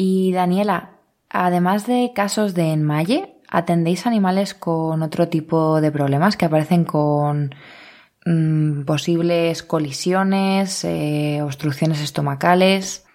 Y 0.02 0.32
Daniela, 0.32 0.92
además 1.28 1.86
de 1.86 2.12
casos 2.14 2.54
de 2.54 2.72
enmaye, 2.72 3.34
¿atendéis 3.48 4.06
animales 4.06 4.54
con 4.54 5.02
otro 5.02 5.28
tipo 5.28 5.80
de 5.80 5.92
problemas 5.92 6.36
que 6.36 6.46
aparecen 6.46 6.84
con 6.84 7.50
Mm, 8.26 8.84
posibles 8.84 9.62
colisiones, 9.62 10.84
eh, 10.84 11.40
obstrucciones 11.42 12.02
estomacales. 12.02 13.06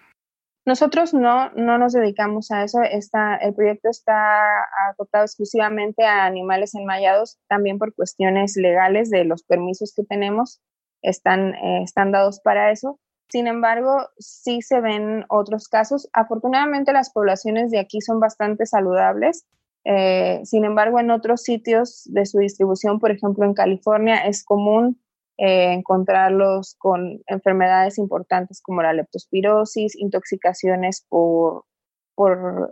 Nosotros 0.66 1.14
no, 1.14 1.50
no 1.52 1.78
nos 1.78 1.92
dedicamos 1.92 2.50
a 2.50 2.64
eso. 2.64 2.82
Está, 2.82 3.36
el 3.36 3.54
proyecto 3.54 3.88
está 3.88 4.64
acotado 4.90 5.24
exclusivamente 5.24 6.04
a 6.04 6.24
animales 6.24 6.74
enmayados, 6.74 7.38
también 7.48 7.78
por 7.78 7.94
cuestiones 7.94 8.56
legales 8.56 9.08
de 9.10 9.24
los 9.24 9.44
permisos 9.44 9.94
que 9.94 10.02
tenemos, 10.02 10.60
están, 11.02 11.54
eh, 11.54 11.82
están 11.84 12.10
dados 12.10 12.40
para 12.40 12.72
eso. 12.72 12.98
Sin 13.28 13.48
embargo, 13.48 14.08
sí 14.18 14.62
se 14.62 14.80
ven 14.80 15.24
otros 15.28 15.68
casos. 15.68 16.08
Afortunadamente 16.12 16.92
las 16.92 17.10
poblaciones 17.10 17.70
de 17.70 17.80
aquí 17.80 18.00
son 18.00 18.20
bastante 18.20 18.66
saludables. 18.66 19.46
Eh, 19.84 20.40
sin 20.44 20.64
embargo, 20.64 21.00
en 21.00 21.10
otros 21.10 21.42
sitios 21.42 22.02
de 22.06 22.26
su 22.26 22.38
distribución, 22.38 23.00
por 23.00 23.10
ejemplo 23.10 23.44
en 23.44 23.54
California, 23.54 24.16
es 24.26 24.44
común 24.44 25.00
eh, 25.38 25.72
encontrarlos 25.72 26.76
con 26.78 27.20
enfermedades 27.26 27.98
importantes 27.98 28.60
como 28.62 28.82
la 28.82 28.92
leptospirosis, 28.92 29.96
intoxicaciones 29.96 31.04
por, 31.08 31.64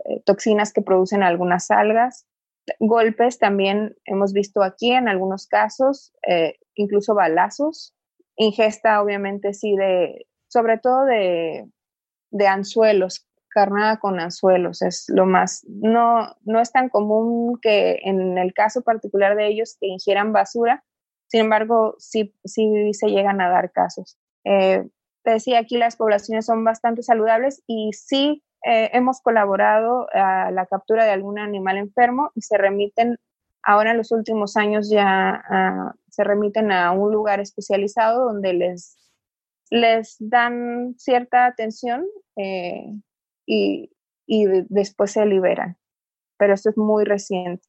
eh, 0.05 0.21
toxinas 0.25 0.73
que 0.73 0.81
producen 0.81 1.21
algunas 1.21 1.69
algas, 1.69 2.25
golpes 2.79 3.37
también 3.39 3.95
hemos 4.05 4.33
visto 4.33 4.63
aquí 4.63 4.91
en 4.91 5.07
algunos 5.07 5.45
casos, 5.45 6.13
incluso 6.73 7.13
balazos, 7.13 7.93
ingesta 8.37 9.03
obviamente 9.03 9.53
sí 9.53 9.75
de, 9.75 10.25
sobre 10.55 10.77
todo 10.77 11.03
de, 11.03 11.67
anzuelos 12.47 13.27
carnada 13.49 13.99
con 13.99 14.21
anzuelos, 14.21 14.81
es 14.81 15.05
lo 15.09 15.25
más, 15.25 15.65
no, 15.67 16.33
no 16.43 16.61
es 16.61 16.71
tan 16.71 16.87
común 16.87 17.59
que 17.61 17.99
en 18.03 18.37
el 18.37 18.53
caso 18.53 18.81
particular 18.81 19.35
de 19.35 19.47
ellos 19.47 19.77
que 19.79 19.87
ingieran 19.87 20.31
basura, 20.31 20.83
sin 21.27 21.41
embargo, 21.41 21.95
sí, 21.97 22.33
sí 22.45 22.93
se 22.93 23.07
llegan 23.07 23.41
a 23.41 23.49
dar 23.49 23.71
casos. 23.71 24.17
Eh, 24.45 24.87
decía, 25.25 25.59
aquí 25.59 25.77
las 25.77 25.97
poblaciones 25.97 26.45
son 26.45 26.63
bastante 26.63 27.01
saludables 27.01 27.63
y 27.67 27.91
sí 27.91 28.43
eh, 28.65 28.91
hemos 28.93 29.21
colaborado 29.21 30.07
a 30.13 30.51
la 30.51 30.65
captura 30.67 31.03
de 31.03 31.11
algún 31.11 31.37
animal 31.37 31.77
enfermo 31.77 32.31
y 32.33 32.41
se 32.43 32.57
remiten, 32.57 33.17
ahora 33.61 33.91
en 33.91 33.97
los 33.97 34.11
últimos 34.11 34.55
años 34.55 34.89
ya 34.89 35.43
se 36.09 36.23
remiten 36.23 36.71
a 36.71 36.91
un 36.91 37.11
lugar 37.11 37.41
especializado 37.41 38.25
donde 38.25 38.53
les, 38.53 39.04
les 39.69 40.17
dan 40.19 40.95
cierta 40.97 41.45
atención 41.45 42.05
eh, 42.35 42.93
y, 43.45 43.89
después 44.69 45.11
se 45.11 45.25
liberan. 45.25 45.77
Pero 46.37 46.53
esto 46.53 46.69
es 46.69 46.77
muy 46.77 47.05
reciente. 47.05 47.67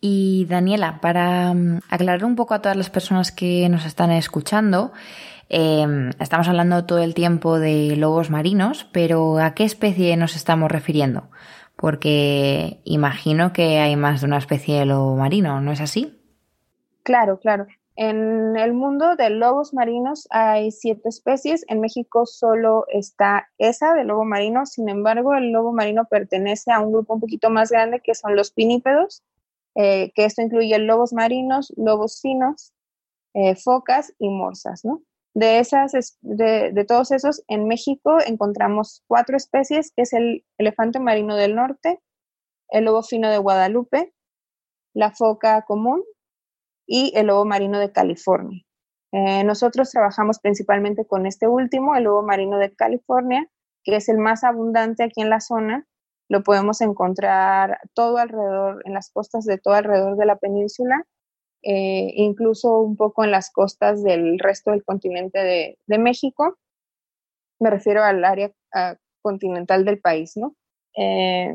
Y 0.00 0.46
Daniela, 0.48 1.00
para 1.00 1.54
mm, 1.54 1.80
aclarar 1.88 2.24
un 2.24 2.36
poco 2.36 2.54
a 2.54 2.62
todas 2.62 2.76
las 2.76 2.90
personas 2.90 3.32
que 3.32 3.68
nos 3.68 3.86
están 3.86 4.10
escuchando, 4.10 4.92
em, 5.48 6.10
estamos 6.18 6.48
hablando 6.48 6.84
todo 6.84 6.98
el 6.98 7.14
tiempo 7.14 7.58
de 7.58 7.96
lobos 7.96 8.30
marinos, 8.30 8.88
pero 8.92 9.38
¿a 9.38 9.54
qué 9.54 9.64
especie 9.64 10.16
nos 10.16 10.36
estamos 10.36 10.70
refiriendo? 10.70 11.30
Porque 11.76 12.80
imagino 12.84 13.52
que 13.52 13.78
hay 13.78 13.96
más 13.96 14.20
de 14.20 14.26
una 14.26 14.38
especie 14.38 14.80
de 14.80 14.86
lobo 14.86 15.16
marino, 15.16 15.60
¿no 15.60 15.72
es 15.72 15.80
así? 15.80 16.18
Claro, 17.02 17.38
claro. 17.38 17.66
En 17.94 18.56
el 18.56 18.72
mundo 18.72 19.16
de 19.16 19.28
lobos 19.28 19.74
marinos 19.74 20.26
hay 20.30 20.70
siete 20.70 21.08
especies. 21.08 21.64
En 21.68 21.80
México 21.80 22.24
solo 22.24 22.86
está 22.88 23.50
esa 23.58 23.92
de 23.92 24.04
lobo 24.04 24.24
marino. 24.24 24.64
Sin 24.64 24.88
embargo, 24.88 25.34
el 25.34 25.52
lobo 25.52 25.72
marino 25.72 26.06
pertenece 26.06 26.72
a 26.72 26.80
un 26.80 26.92
grupo 26.92 27.14
un 27.14 27.20
poquito 27.20 27.50
más 27.50 27.70
grande 27.70 28.00
que 28.00 28.14
son 28.14 28.34
los 28.34 28.50
pinípedos, 28.50 29.22
eh, 29.74 30.10
que 30.14 30.24
esto 30.24 30.40
incluye 30.40 30.78
lobos 30.78 31.12
marinos, 31.12 31.72
lobos 31.76 32.20
finos, 32.20 32.72
eh, 33.34 33.56
focas 33.56 34.14
y 34.18 34.28
morsas, 34.28 34.82
De, 35.34 35.58
esas, 35.58 36.18
de 36.20 36.84
todos 36.86 37.10
esos, 37.10 37.42
en 37.48 37.66
México 37.66 38.18
encontramos 38.26 39.02
cuatro 39.06 39.36
especies, 39.36 39.92
que 39.96 40.02
es 40.02 40.12
el 40.12 40.44
elefante 40.58 41.00
marino 41.00 41.36
del 41.36 41.54
norte, 41.54 42.00
el 42.68 42.84
lobo 42.84 43.02
fino 43.02 43.30
de 43.30 43.38
Guadalupe, 43.38 44.12
la 44.94 45.10
foca 45.10 45.62
común, 45.62 46.02
y 46.86 47.12
el 47.16 47.28
lobo 47.28 47.44
marino 47.44 47.78
de 47.78 47.92
California. 47.92 48.62
Eh, 49.12 49.44
nosotros 49.44 49.90
trabajamos 49.90 50.40
principalmente 50.40 51.06
con 51.06 51.26
este 51.26 51.46
último, 51.46 51.94
el 51.94 52.04
lobo 52.04 52.22
marino 52.22 52.58
de 52.58 52.74
California, 52.74 53.46
que 53.84 53.96
es 53.96 54.08
el 54.08 54.18
más 54.18 54.42
abundante 54.42 55.04
aquí 55.04 55.20
en 55.20 55.30
la 55.30 55.40
zona. 55.40 55.86
Lo 56.28 56.42
podemos 56.42 56.80
encontrar 56.80 57.78
todo 57.94 58.16
alrededor, 58.18 58.82
en 58.86 58.94
las 58.94 59.10
costas 59.10 59.44
de 59.44 59.58
todo 59.58 59.74
alrededor 59.74 60.16
de 60.16 60.26
la 60.26 60.36
península, 60.36 61.06
eh, 61.62 62.12
incluso 62.16 62.80
un 62.80 62.96
poco 62.96 63.22
en 63.24 63.30
las 63.30 63.50
costas 63.52 64.02
del 64.02 64.38
resto 64.38 64.70
del 64.70 64.84
continente 64.84 65.38
de, 65.86 65.98
México. 65.98 66.56
Me 67.60 67.70
refiero 67.70 68.02
al 68.02 68.24
área 68.24 68.50
continental 69.20 69.84
del 69.84 70.00
país, 70.00 70.36
¿no? 70.36 70.56
Eh, 70.96 71.54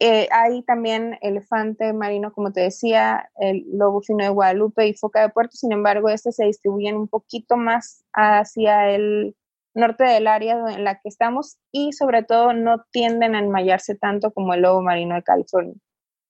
eh, 0.00 0.28
hay 0.30 0.62
también 0.62 1.18
elefante 1.22 1.92
marino, 1.92 2.32
como 2.32 2.52
te 2.52 2.60
decía, 2.60 3.30
el 3.36 3.64
lobo 3.72 4.00
fino 4.00 4.22
de 4.22 4.30
Guadalupe 4.30 4.86
y 4.86 4.94
foca 4.94 5.22
de 5.22 5.30
puerto, 5.30 5.56
sin 5.56 5.72
embargo, 5.72 6.08
estos 6.08 6.36
se 6.36 6.44
distribuyen 6.44 6.96
un 6.96 7.08
poquito 7.08 7.56
más 7.56 8.04
hacia 8.12 8.90
el 8.90 9.34
norte 9.74 10.04
del 10.04 10.28
área 10.28 10.56
en 10.72 10.84
la 10.84 11.00
que 11.00 11.08
estamos 11.08 11.58
y 11.72 11.92
sobre 11.92 12.22
todo 12.22 12.52
no 12.52 12.84
tienden 12.92 13.34
a 13.34 13.40
enmayarse 13.40 13.96
tanto 13.96 14.32
como 14.32 14.54
el 14.54 14.62
lobo 14.62 14.82
marino 14.82 15.16
de 15.16 15.22
California. 15.24 15.74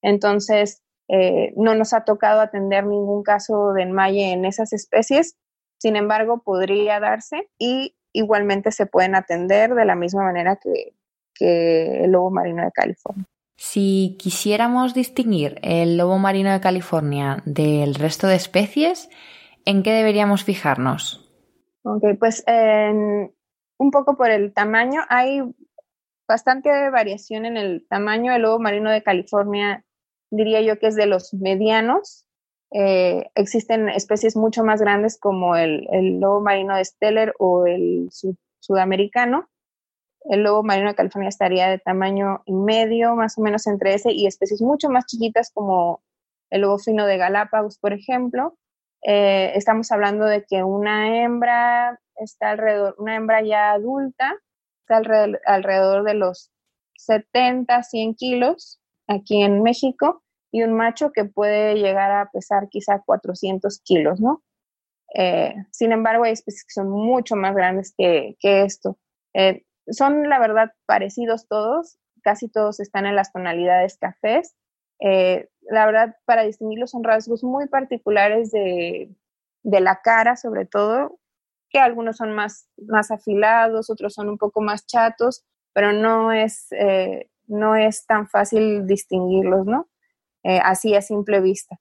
Entonces, 0.02 0.82
eh, 1.08 1.52
no 1.56 1.74
nos 1.74 1.92
ha 1.92 2.04
tocado 2.04 2.40
atender 2.40 2.86
ningún 2.86 3.22
caso 3.22 3.72
de 3.74 3.82
enmaye 3.82 4.32
en 4.32 4.46
esas 4.46 4.72
especies, 4.72 5.36
sin 5.78 5.96
embargo, 5.96 6.42
podría 6.42 7.00
darse 7.00 7.50
y 7.58 7.96
igualmente 8.12 8.72
se 8.72 8.86
pueden 8.86 9.14
atender 9.14 9.74
de 9.74 9.84
la 9.84 9.94
misma 9.94 10.24
manera 10.24 10.56
que, 10.56 10.94
que 11.34 12.04
el 12.04 12.12
lobo 12.12 12.30
marino 12.30 12.64
de 12.64 12.72
California. 12.72 13.26
Si 13.60 14.16
quisiéramos 14.20 14.94
distinguir 14.94 15.58
el 15.62 15.96
lobo 15.96 16.16
marino 16.16 16.52
de 16.52 16.60
California 16.60 17.42
del 17.44 17.96
resto 17.96 18.28
de 18.28 18.36
especies, 18.36 19.10
¿en 19.64 19.82
qué 19.82 19.90
deberíamos 19.90 20.44
fijarnos? 20.44 21.28
Ok, 21.82 22.04
pues 22.20 22.44
un 22.46 23.90
poco 23.90 24.16
por 24.16 24.30
el 24.30 24.54
tamaño, 24.54 25.00
hay 25.08 25.42
bastante 26.28 26.70
variación 26.90 27.46
en 27.46 27.56
el 27.56 27.84
tamaño. 27.88 28.32
El 28.32 28.42
lobo 28.42 28.60
marino 28.60 28.92
de 28.92 29.02
California 29.02 29.84
diría 30.30 30.60
yo 30.60 30.78
que 30.78 30.86
es 30.86 30.94
de 30.94 31.06
los 31.06 31.34
medianos. 31.34 32.26
Eh, 32.70 33.28
existen 33.34 33.88
especies 33.88 34.36
mucho 34.36 34.62
más 34.62 34.80
grandes 34.80 35.18
como 35.18 35.56
el, 35.56 35.84
lobo 36.20 36.40
marino 36.42 36.76
de 36.76 36.84
Steller 36.84 37.34
o 37.40 37.66
el 37.66 38.08
sudamericano. 38.60 39.48
El 40.28 40.42
lobo 40.42 40.62
marino 40.62 40.88
de 40.88 40.94
California 40.94 41.28
estaría 41.28 41.68
de 41.68 41.78
tamaño 41.78 42.42
medio, 42.46 43.14
más 43.16 43.38
o 43.38 43.42
menos 43.42 43.66
entre 43.66 43.94
ese, 43.94 44.12
y 44.12 44.26
especies 44.26 44.60
mucho 44.62 44.90
más 44.90 45.06
chiquitas 45.06 45.50
como 45.52 46.02
el 46.50 46.62
lobo 46.62 46.78
fino 46.78 47.06
de 47.06 47.16
Galápagos, 47.16 47.78
por 47.78 47.92
ejemplo. 47.92 48.56
Eh, 49.02 49.52
estamos 49.54 49.90
hablando 49.90 50.24
de 50.26 50.44
que 50.44 50.62
una 50.62 51.22
hembra 51.22 51.98
está 52.16 52.50
alrededor, 52.50 52.94
una 52.98 53.16
hembra 53.16 53.42
ya 53.42 53.72
adulta, 53.72 54.34
está 54.82 54.98
alrededor, 54.98 55.40
alrededor 55.46 56.04
de 56.04 56.14
los 56.14 56.50
70, 56.96 57.82
100 57.82 58.14
kilos 58.14 58.80
aquí 59.06 59.42
en 59.42 59.62
México, 59.62 60.22
y 60.50 60.62
un 60.62 60.74
macho 60.74 61.12
que 61.12 61.24
puede 61.24 61.76
llegar 61.76 62.10
a 62.10 62.30
pesar 62.30 62.68
quizá 62.68 63.02
400 63.04 63.80
kilos, 63.82 64.20
¿no? 64.20 64.42
Eh, 65.14 65.54
sin 65.70 65.92
embargo, 65.92 66.24
hay 66.24 66.32
especies 66.32 66.64
que 66.64 66.72
son 66.72 66.90
mucho 66.90 67.36
más 67.36 67.54
grandes 67.54 67.94
que, 67.96 68.36
esto. 68.42 68.98
Eh, 69.34 69.64
son, 69.90 70.28
la 70.28 70.38
verdad, 70.38 70.72
parecidos 70.86 71.48
todos, 71.48 71.98
casi 72.22 72.48
todos 72.48 72.80
están 72.80 73.06
en 73.06 73.16
las 73.16 73.32
tonalidades 73.32 73.98
cafés. 73.98 74.54
Eh, 75.00 75.48
la 75.62 75.86
verdad, 75.86 76.16
para 76.24 76.42
distinguirlos 76.42 76.90
son 76.90 77.04
rasgos 77.04 77.44
muy 77.44 77.68
particulares 77.68 78.50
de, 78.50 79.10
la 79.62 80.00
cara, 80.02 80.36
sobre 80.36 80.66
todo, 80.66 81.18
que 81.70 81.78
algunos 81.78 82.16
son 82.16 82.32
más, 82.32 82.68
más 82.76 83.10
afilados, 83.10 83.90
otros 83.90 84.14
son 84.14 84.28
un 84.28 84.38
poco 84.38 84.60
más 84.60 84.86
chatos, 84.86 85.44
pero 85.72 85.92
no 85.92 86.32
es, 86.32 86.68
no 87.46 87.76
es 87.76 88.06
tan 88.06 88.28
fácil 88.28 88.86
distinguirlos, 88.86 89.66
¿no? 89.66 89.88
Eh, 90.44 90.60
así 90.62 90.94
a 90.94 91.02
simple 91.02 91.40
vista. 91.40 91.78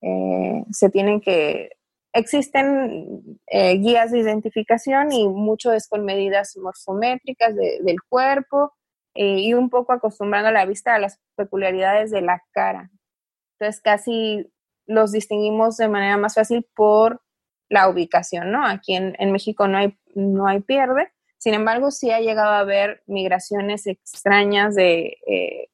Eh, 0.00 0.64
se 0.70 0.90
tienen 0.90 1.20
que, 1.20 1.70
existen 2.16 3.38
eh, 3.46 3.78
guías 3.78 4.10
de 4.10 4.18
identificación 4.18 5.12
y 5.12 5.28
mucho 5.28 5.72
es 5.72 5.88
con 5.88 6.04
medidas 6.04 6.56
morfométricas 6.56 7.54
del 7.54 8.02
cuerpo 8.08 8.72
y 9.14 9.54
un 9.54 9.70
poco 9.70 9.92
acostumbrando 9.92 10.50
la 10.50 10.66
vista 10.66 10.94
a 10.94 10.98
las 10.98 11.18
peculiaridades 11.36 12.10
de 12.10 12.20
la 12.20 12.42
cara. 12.52 12.90
Entonces 13.58 13.80
casi 13.80 14.52
los 14.86 15.12
distinguimos 15.12 15.78
de 15.78 15.88
manera 15.88 16.16
más 16.16 16.34
fácil 16.34 16.66
por 16.74 17.22
la 17.68 17.88
ubicación, 17.88 18.52
¿no? 18.52 18.66
Aquí 18.66 18.94
en, 18.94 19.16
en 19.18 19.32
México 19.32 19.66
no 19.68 19.78
hay, 19.78 19.96
no 20.14 20.46
hay 20.46 20.60
pierde, 20.60 21.10
sin 21.38 21.54
embargo, 21.54 21.90
sí 21.90 22.10
ha 22.10 22.20
llegado 22.20 22.50
a 22.50 22.60
haber 22.60 23.02
migraciones 23.06 23.86
extrañas 23.86 24.74
de 24.74 25.16
eh, 25.26 25.68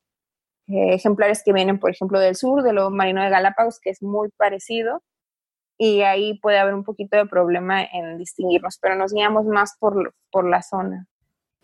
ejemplares 0.66 1.42
que 1.44 1.52
vienen, 1.52 1.78
por 1.78 1.90
ejemplo, 1.90 2.18
del 2.18 2.36
sur, 2.36 2.62
de 2.62 2.72
lo 2.72 2.90
marino 2.90 3.22
de 3.22 3.30
Galápagos, 3.30 3.80
que 3.80 3.90
es 3.90 4.02
muy 4.02 4.28
parecido, 4.36 5.02
y 5.84 6.02
ahí 6.02 6.38
puede 6.38 6.60
haber 6.60 6.74
un 6.74 6.84
poquito 6.84 7.16
de 7.16 7.26
problema 7.26 7.82
en 7.82 8.16
distinguirnos, 8.16 8.78
pero 8.80 8.94
nos 8.94 9.12
guiamos 9.12 9.46
más 9.46 9.76
por, 9.80 10.14
por 10.30 10.48
la 10.48 10.62
zona. 10.62 11.08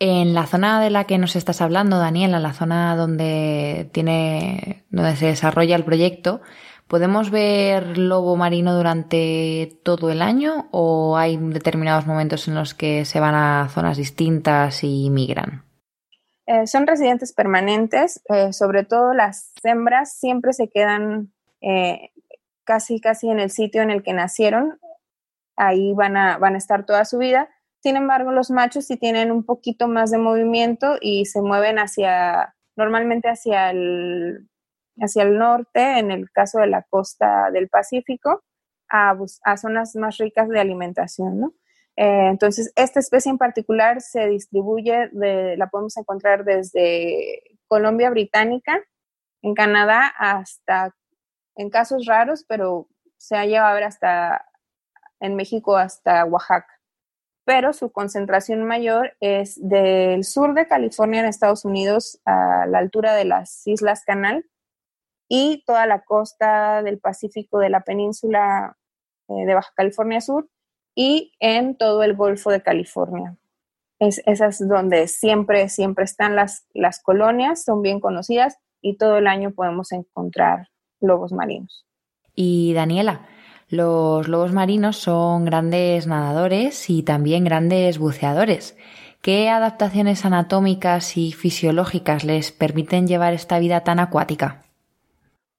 En 0.00 0.34
la 0.34 0.44
zona 0.46 0.80
de 0.80 0.90
la 0.90 1.04
que 1.04 1.18
nos 1.18 1.36
estás 1.36 1.60
hablando, 1.60 2.00
Daniela, 2.00 2.40
la 2.40 2.52
zona 2.52 2.96
donde 2.96 3.88
tiene, 3.92 4.84
donde 4.90 5.14
se 5.14 5.26
desarrolla 5.26 5.76
el 5.76 5.84
proyecto, 5.84 6.40
¿podemos 6.88 7.30
ver 7.30 7.96
lobo 7.96 8.34
marino 8.34 8.74
durante 8.74 9.78
todo 9.84 10.10
el 10.10 10.20
año 10.20 10.66
o 10.72 11.16
hay 11.16 11.36
determinados 11.36 12.08
momentos 12.08 12.48
en 12.48 12.56
los 12.56 12.74
que 12.74 13.04
se 13.04 13.20
van 13.20 13.36
a 13.36 13.68
zonas 13.68 13.98
distintas 13.98 14.82
y 14.82 15.10
migran? 15.10 15.62
Eh, 16.46 16.66
son 16.66 16.88
residentes 16.88 17.32
permanentes, 17.32 18.20
eh, 18.28 18.52
sobre 18.52 18.82
todo 18.82 19.14
las 19.14 19.52
hembras 19.62 20.18
siempre 20.18 20.52
se 20.52 20.68
quedan 20.68 21.32
eh, 21.60 22.10
casi, 22.68 23.00
casi 23.00 23.30
en 23.30 23.40
el 23.40 23.50
sitio 23.50 23.80
en 23.80 23.90
el 23.90 24.02
que 24.02 24.12
nacieron, 24.12 24.78
ahí 25.56 25.94
van 25.94 26.18
a, 26.18 26.36
van 26.36 26.54
a 26.54 26.58
estar 26.58 26.84
toda 26.84 27.06
su 27.06 27.16
vida. 27.16 27.48
Sin 27.82 27.96
embargo, 27.96 28.30
los 28.30 28.50
machos 28.50 28.84
sí 28.84 28.98
tienen 28.98 29.32
un 29.32 29.42
poquito 29.42 29.88
más 29.88 30.10
de 30.10 30.18
movimiento 30.18 30.98
y 31.00 31.24
se 31.24 31.40
mueven 31.40 31.78
hacia, 31.78 32.54
normalmente 32.76 33.30
hacia 33.30 33.70
el, 33.70 34.50
hacia 35.00 35.22
el 35.22 35.38
norte, 35.38 35.98
en 35.98 36.10
el 36.10 36.30
caso 36.30 36.58
de 36.58 36.66
la 36.66 36.82
costa 36.82 37.50
del 37.50 37.70
Pacífico, 37.70 38.44
a, 38.90 39.16
a 39.44 39.56
zonas 39.56 39.96
más 39.96 40.18
ricas 40.18 40.46
de 40.50 40.60
alimentación, 40.60 41.40
¿no? 41.40 41.54
Eh, 41.96 42.28
entonces, 42.28 42.70
esta 42.76 43.00
especie 43.00 43.30
en 43.30 43.38
particular 43.38 44.02
se 44.02 44.28
distribuye, 44.28 45.08
la 45.12 45.68
podemos 45.68 45.96
encontrar 45.96 46.44
desde 46.44 47.42
Colombia 47.66 48.10
Británica, 48.10 48.78
en 49.42 49.54
Canadá, 49.54 50.12
hasta, 50.18 50.94
en 51.58 51.70
casos 51.70 52.06
raros, 52.06 52.44
pero 52.48 52.88
se 53.18 53.36
ha 53.36 53.44
llevado 53.44 53.72
a 53.72 53.74
ver 53.74 53.84
hasta, 53.84 54.46
en 55.20 55.34
México, 55.34 55.76
hasta 55.76 56.24
Oaxaca. 56.24 56.72
Pero 57.44 57.72
su 57.72 57.90
concentración 57.90 58.64
mayor 58.64 59.16
es 59.20 59.58
del 59.60 60.22
sur 60.24 60.54
de 60.54 60.68
California 60.68 61.20
en 61.20 61.26
Estados 61.26 61.64
Unidos 61.64 62.20
a 62.24 62.66
la 62.66 62.78
altura 62.78 63.14
de 63.14 63.24
las 63.24 63.66
Islas 63.66 64.04
Canal 64.04 64.46
y 65.28 65.64
toda 65.66 65.86
la 65.86 66.04
costa 66.04 66.82
del 66.82 67.00
Pacífico 67.00 67.58
de 67.58 67.70
la 67.70 67.80
península 67.80 68.76
eh, 69.28 69.44
de 69.44 69.54
Baja 69.54 69.72
California 69.74 70.20
Sur 70.20 70.48
y 70.94 71.32
en 71.40 71.76
todo 71.76 72.04
el 72.04 72.14
Golfo 72.14 72.50
de 72.50 72.62
California. 72.62 73.36
Es, 73.98 74.22
esas 74.26 74.66
donde 74.66 75.08
siempre, 75.08 75.68
siempre 75.68 76.04
están 76.04 76.36
las, 76.36 76.68
las 76.72 77.02
colonias, 77.02 77.64
son 77.64 77.82
bien 77.82 77.98
conocidas 77.98 78.58
y 78.80 78.96
todo 78.96 79.18
el 79.18 79.26
año 79.26 79.50
podemos 79.50 79.90
encontrar 79.90 80.68
lobos 81.00 81.32
marinos. 81.32 81.84
Y 82.34 82.72
Daniela, 82.74 83.26
los 83.68 84.28
lobos 84.28 84.52
marinos 84.52 84.96
son 84.96 85.44
grandes 85.44 86.06
nadadores 86.06 86.88
y 86.88 87.02
también 87.02 87.44
grandes 87.44 87.98
buceadores. 87.98 88.76
¿Qué 89.20 89.50
adaptaciones 89.50 90.24
anatómicas 90.24 91.16
y 91.16 91.32
fisiológicas 91.32 92.24
les 92.24 92.52
permiten 92.52 93.06
llevar 93.06 93.34
esta 93.34 93.58
vida 93.58 93.82
tan 93.82 93.98
acuática? 93.98 94.62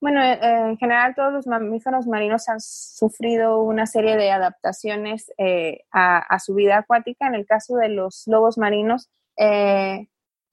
Bueno, 0.01 0.23
eh, 0.23 0.39
en 0.41 0.77
general 0.77 1.13
todos 1.13 1.33
los 1.33 1.45
mamíferos 1.45 2.07
marinos 2.07 2.47
han 2.47 2.61
sufrido 2.61 3.61
una 3.61 3.85
serie 3.85 4.15
de 4.15 4.31
adaptaciones 4.31 5.31
eh, 5.37 5.81
a, 5.91 6.39
su 6.39 6.55
vida 6.55 6.77
acuática. 6.77 7.27
En 7.27 7.35
el 7.35 7.45
caso 7.45 7.75
de 7.75 7.89
los 7.89 8.23
lobos 8.27 8.57
marinos, 8.57 9.09
eh, 9.35 10.07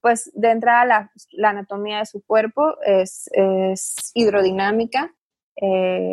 pues 0.06 0.30
de 0.34 0.52
entrada 0.52 1.10
la, 1.32 1.50
anatomía 1.50 1.98
de 1.98 2.06
su 2.06 2.22
cuerpo 2.24 2.76
es, 2.84 3.28
hidrodinámica. 4.14 5.12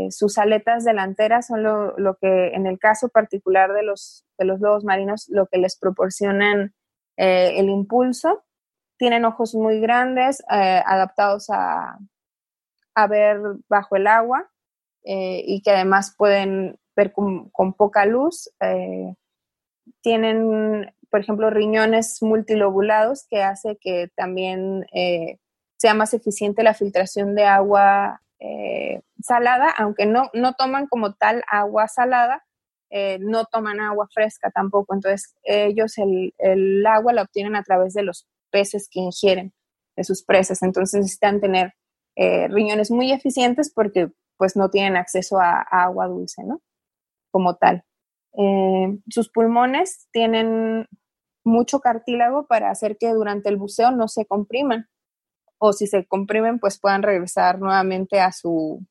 sus 0.10 0.40
aletas 0.40 0.84
delanteras 0.84 1.46
son 1.46 1.62
lo, 1.62 2.18
que, 2.20 2.48
en 2.56 2.66
el 2.66 2.80
caso 2.80 3.10
particular 3.10 3.72
de 3.72 3.84
los, 3.84 4.26
de 4.40 4.46
los 4.46 4.60
lobos 4.62 4.84
marinos, 4.84 5.28
lo 5.30 5.46
que 5.46 5.60
les 5.60 5.78
proporcionan 5.78 6.74
el 7.18 7.70
impulso. 7.70 8.44
Tienen 8.98 9.26
ojos 9.26 9.54
muy 9.54 9.80
grandes, 9.80 10.44
adaptados 10.48 11.52
a, 11.52 12.00
a 12.96 13.08
ver 13.08 13.40
bajo 13.70 13.96
el 13.96 14.08
agua 14.08 14.50
eh, 15.04 15.44
y 15.46 15.62
que 15.62 15.70
además 15.70 16.16
pueden 16.18 16.80
ver 16.96 17.12
con, 17.12 17.52
poca 17.78 18.08
luz. 18.08 18.50
Eh, 18.60 19.14
tienen, 20.02 20.92
por 21.14 21.20
ejemplo, 21.20 21.52
riñones 21.52 22.24
multilobulados 22.24 23.28
que 23.30 23.44
hace 23.44 23.78
que 23.80 24.10
también 24.16 24.88
eh, 24.96 25.38
sea 25.78 25.94
más 25.94 26.16
eficiente 26.16 26.64
la 26.64 26.74
filtración 26.74 27.36
de 27.36 27.46
agua 27.46 28.20
salada, 29.22 29.70
aunque 29.78 30.08
no, 30.08 30.30
no 30.34 30.54
toman 30.54 30.88
como 30.88 31.14
tal 31.14 31.44
agua 31.48 31.88
salada, 31.88 32.44
no 33.20 33.46
toman 33.46 33.80
agua 33.80 34.10
fresca 34.14 34.52
tampoco. 34.52 34.94
Entonces, 34.94 35.34
ellos 35.44 35.98
el, 35.98 36.34
el 36.40 36.86
agua 36.86 37.14
la 37.14 37.22
obtienen 37.22 37.56
a 37.56 37.64
través 37.64 37.94
de 37.94 38.04
los 38.04 38.28
peces 38.52 38.90
que 38.92 39.00
ingieren, 39.00 39.54
de 39.96 40.04
sus 40.04 40.26
presas. 40.26 40.62
Entonces, 40.62 41.00
necesitan 41.00 41.40
tener 41.40 41.74
eh, 42.16 42.48
riñones 42.48 42.92
muy 42.92 43.12
eficientes 43.12 43.72
porque 43.74 44.10
pues 44.38 44.56
no 44.56 44.70
tienen 44.70 44.98
acceso 44.98 45.40
a, 45.40 45.62
agua 45.62 46.08
dulce, 46.08 46.44
¿no? 46.44 46.62
Como 47.32 47.56
tal. 47.56 47.84
Eh, 48.38 49.00
sus 49.10 49.30
pulmones 49.30 50.08
tienen 50.12 50.88
mucho 51.44 51.80
cartílago 51.80 52.46
para 52.48 52.70
hacer 52.70 52.98
que 52.98 53.12
durante 53.14 53.50
el 53.50 53.58
buceo 53.58 53.92
no 53.92 54.08
se 54.08 54.26
compriman 54.26 54.88
o 55.58 55.74
si 55.74 55.88
se 55.88 56.06
comprimen 56.06 56.60
pues 56.60 56.80
puedan 56.80 57.04
regresar 57.04 57.60
nuevamente 57.60 58.20
a 58.20 58.32
su, 58.32 58.86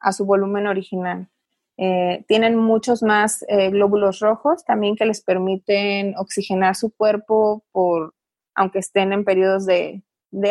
a 0.00 0.12
su 0.12 0.24
volumen 0.24 0.66
original. 0.66 1.28
Eh, 1.80 2.24
tienen 2.26 2.56
muchos 2.56 3.04
más 3.04 3.44
eh, 3.48 3.70
glóbulos 3.70 4.18
rojos 4.18 4.64
también 4.64 4.96
que 4.96 5.06
les 5.06 5.22
permiten 5.22 6.14
oxigenar 6.18 6.74
su 6.74 6.90
cuerpo 6.90 7.64
por, 7.70 8.14
aunque 8.56 8.80
estén 8.80 9.12
en 9.12 9.24
periodos 9.24 9.64
de, 9.64 10.02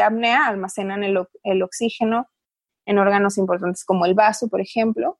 apnea, 0.02 0.48
almacenan 0.48 1.04
el, 1.04 1.62
oxígeno 1.62 2.30
en 2.86 2.98
órganos 2.98 3.38
importantes 3.38 3.84
como 3.84 4.06
el 4.06 4.14
vaso, 4.14 4.48
por 4.48 4.62
ejemplo, 4.62 5.20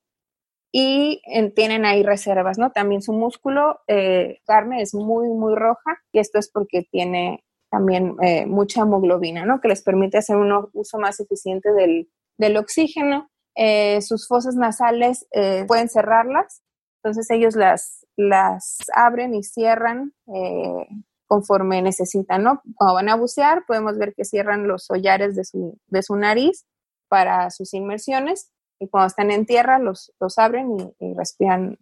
y 0.80 1.22
tienen 1.56 1.86
ahí 1.86 2.04
reservas, 2.04 2.58
¿no? 2.58 2.72
También 2.72 3.02
su 3.02 3.14
músculo, 3.14 3.80
eh, 3.88 4.40
carne, 4.46 4.82
es 4.82 4.94
muy, 4.94 5.30
muy 5.30 5.56
roja 5.56 5.98
y 6.12 6.20
esto 6.20 6.38
es 6.40 6.50
porque 6.50 6.84
tiene 6.92 7.44
también 7.70 8.16
mucha 8.48 8.84
hemoglobina, 8.84 9.46
¿no? 9.46 9.60
Que 9.60 9.68
les 9.68 9.84
permite 9.84 10.20
hacer 10.20 10.38
un 10.38 10.70
uso 10.74 11.00
más 11.00 11.20
eficiente 11.20 11.74
del, 11.74 12.10
del 12.38 12.58
oxígeno 12.58 13.30
eh, 13.60 14.04
sus 14.04 14.28
fosas 14.28 14.56
nasales 14.56 15.26
eh, 15.32 15.66
pueden 15.68 15.90
cerrarlas, 15.90 16.62
entonces 17.02 17.28
ellos 17.32 17.56
las, 17.56 18.06
las 18.16 18.78
abren 18.94 19.34
y 19.34 19.42
cierran 19.42 20.14
eh, 20.28 20.88
conforme 21.26 21.82
necesitan, 21.82 22.44
¿no? 22.44 22.62
Cuando 22.76 22.94
van 22.94 23.10
a 23.10 23.16
bucear 23.16 23.66
podemos 23.66 23.98
ver 23.98 24.14
que 24.14 24.26
cierran 24.26 24.68
los 24.68 24.86
hollares 24.92 25.36
de 25.36 25.44
su, 25.44 25.76
de 25.88 26.04
su 26.04 26.16
nariz 26.16 26.68
para 27.10 27.50
sus 27.50 27.74
inmersiones 27.74 28.52
y 28.80 28.88
cuando 28.88 29.08
están 29.08 29.32
en 29.32 29.46
tierra 29.46 29.80
los, 29.80 30.14
los 30.20 30.38
abren 30.38 30.94
y, 31.00 31.14
respiran 31.14 31.78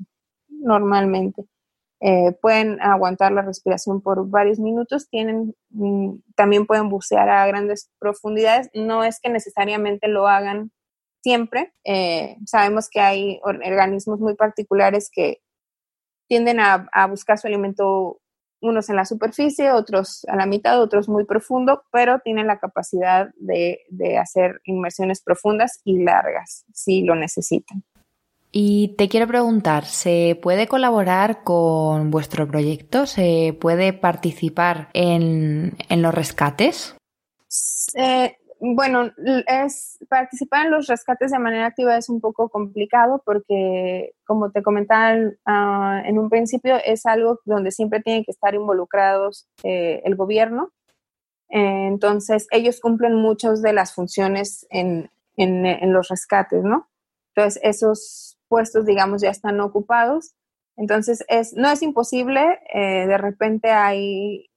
normalmente. 0.47 1.45
pueden 2.41 2.81
aguantar 2.81 3.31
la 3.31 3.41
respiración 3.41 4.01
por 4.01 4.29
varios 4.29 4.59
minutos, 4.59 5.09
tienen, 5.09 5.55
mm, 5.71 6.17
también 6.35 6.65
pueden 6.65 6.89
bucear 6.89 7.29
a 7.29 7.47
grandes 7.47 7.89
profundidades, 7.99 8.69
no 8.73 9.03
es 9.03 9.19
que 9.19 9.29
necesariamente 9.29 10.07
lo 10.07 10.27
hagan 10.27 10.71
siempre. 11.25 11.73
Eh, 11.83 12.37
sabemos 12.45 12.87
que 12.87 12.99
hay 12.99 13.39
organismos 13.43 14.19
muy 14.19 14.35
particulares 14.35 15.09
que 15.11 15.41
tienden 16.27 16.59
a, 16.59 17.07
buscar 17.09 17.39
su 17.39 17.47
alimento 17.47 18.19
unos 18.65 18.89
en 18.89 18.95
la 18.95 19.05
superficie, 19.05 19.71
otros 19.71 20.25
a 20.27 20.35
la 20.35 20.45
mitad, 20.45 20.81
otros 20.81 21.07
muy 21.07 21.25
profundo, 21.25 21.83
pero 21.91 22.19
tienen 22.19 22.47
la 22.47 22.59
capacidad 22.59 23.29
de, 23.37 23.79
de, 23.89 24.17
hacer 24.17 24.61
inmersiones 24.65 25.21
profundas 25.21 25.81
y 25.83 26.03
largas 26.03 26.65
si 26.73 27.03
lo 27.03 27.15
necesitan. 27.15 27.83
Y 28.51 28.95
te 28.97 29.09
quiero 29.09 29.27
preguntar, 29.27 29.85
¿se 29.85 30.39
puede 30.41 30.67
colaborar 30.67 31.43
con 31.43 32.09
vuestro 32.09 32.47
proyecto? 32.47 33.05
¿Se 33.05 33.57
puede 33.59 33.91
participar 33.91 34.89
en, 34.93 35.75
en 35.89 36.01
los 36.01 36.13
rescates? 36.13 36.95
Eh, 37.95 38.37
bueno, 38.73 39.11
es 39.47 39.99
participar 40.09 40.65
en 40.65 40.71
los 40.71 40.87
rescates 40.87 41.31
de 41.31 41.39
manera 41.39 41.67
activa 41.67 41.97
es 41.97 42.09
un 42.09 42.19
poco 42.19 42.49
complicado 42.49 43.21
porque, 43.23 44.13
como 44.25 44.51
te 44.51 44.63
comentaba 44.63 45.15
ah, 45.45 46.01
en 46.05 46.17
un 46.17 46.29
principio, 46.29 46.77
es 46.83 47.05
algo 47.05 47.39
donde 47.45 47.71
siempre 47.71 48.01
tienen 48.01 48.23
que 48.23 48.31
estar 48.31 48.55
involucrados 48.55 49.47
eh, 49.63 50.01
el 50.05 50.15
gobierno. 50.15 50.71
entonces, 51.49 52.47
ellos 52.51 52.79
cumplen 52.81 53.15
muchas 53.15 53.61
de 53.61 53.73
las 53.73 53.93
funciones 53.93 54.65
en, 54.69 55.09
los 55.93 56.07
rescates, 56.09 56.63
¿no? 56.63 56.89
Entonces, 57.35 57.61
esos 57.63 58.37
puestos, 58.47 58.85
digamos, 58.85 59.21
ya 59.21 59.29
están 59.29 59.59
ocupados. 59.59 60.33
Entonces, 60.77 61.23
es, 61.27 61.53
no 61.53 61.69
es 61.69 61.81
imposible, 61.81 62.59
eh, 62.73 63.05
de 63.07 63.17
repente 63.17 63.71
hay 63.71 64.49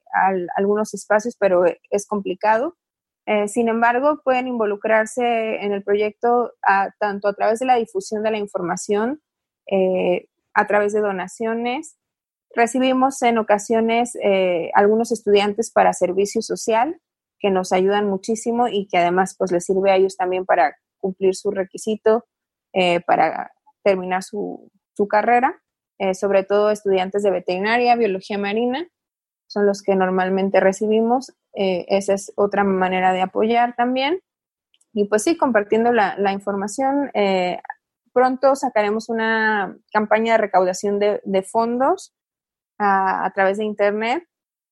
algunos 0.57 0.95
espacios, 0.95 1.37
pero 1.39 1.65
es 1.91 2.07
complicado. 2.07 2.78
Eh, 3.29 3.47
sin 3.47 3.69
embargo, 3.69 4.23
pueden 4.25 4.49
involucrarse 4.49 5.57
en 5.63 5.73
el 5.73 5.85
proyecto 5.85 6.55
tanto 6.99 7.29
a 7.29 7.35
través 7.35 7.59
de 7.59 7.67
la 7.67 7.77
difusión 7.77 8.23
de 8.23 8.31
la 8.31 8.39
información, 8.39 9.21
eh, 9.71 10.29
a 10.55 10.67
través 10.67 10.95
de 10.95 11.01
donaciones. 11.01 11.99
Recibimos 12.55 13.21
en 13.21 13.37
ocasiones 13.37 14.17
eh, 14.23 14.71
algunos 14.73 15.13
estudiantes 15.13 15.71
para 15.71 15.93
servicio 15.93 16.41
social 16.41 17.03
que 17.39 17.51
nos 17.51 17.71
ayudan 17.73 18.09
muchísimo 18.09 18.67
y 18.67 18.89
que 18.89 18.97
además 18.97 19.37
pues 19.39 19.53
les 19.53 19.67
sirve 19.67 19.91
a 19.91 19.97
ellos 19.97 20.17
también 20.17 20.47
para 20.47 20.79
cumplir 20.97 21.37
su 21.37 21.51
requisito, 21.51 22.25
para 23.07 23.53
terminar 23.83 24.23
su, 24.23 24.71
su 24.95 25.07
carrera, 25.07 25.63
sobre 26.15 26.45
todo 26.45 26.71
estudiantes 26.71 27.23
de 27.23 27.31
veterinaria, 27.31 27.95
biología 27.95 28.39
marina 28.39 28.89
son 29.49 29.67
los 29.67 29.83
que 29.83 29.97
normalmente 29.97 30.61
recibimos. 30.61 31.33
Eh, 31.61 31.87
esa 31.89 32.15
es 32.15 32.33
otra 32.37 32.63
manera 32.63 33.13
de 33.13 33.21
apoyar 33.21 33.75
también. 33.75 34.21
Y 34.93 35.07
pues 35.07 35.25
sí, 35.25 35.37
compartiendo 35.37 35.91
la, 35.93 36.33
información. 36.33 37.11
Eh, 37.15 37.59
pronto 38.13 38.55
sacaremos 38.55 39.09
una 39.09 39.77
campaña 39.93 40.35
de 40.35 40.39
recaudación 40.39 41.01
de, 41.01 41.43
fondos 41.43 42.15
a, 42.79 43.29
través 43.35 43.59
de 43.59 43.65
Internet. 43.65 44.23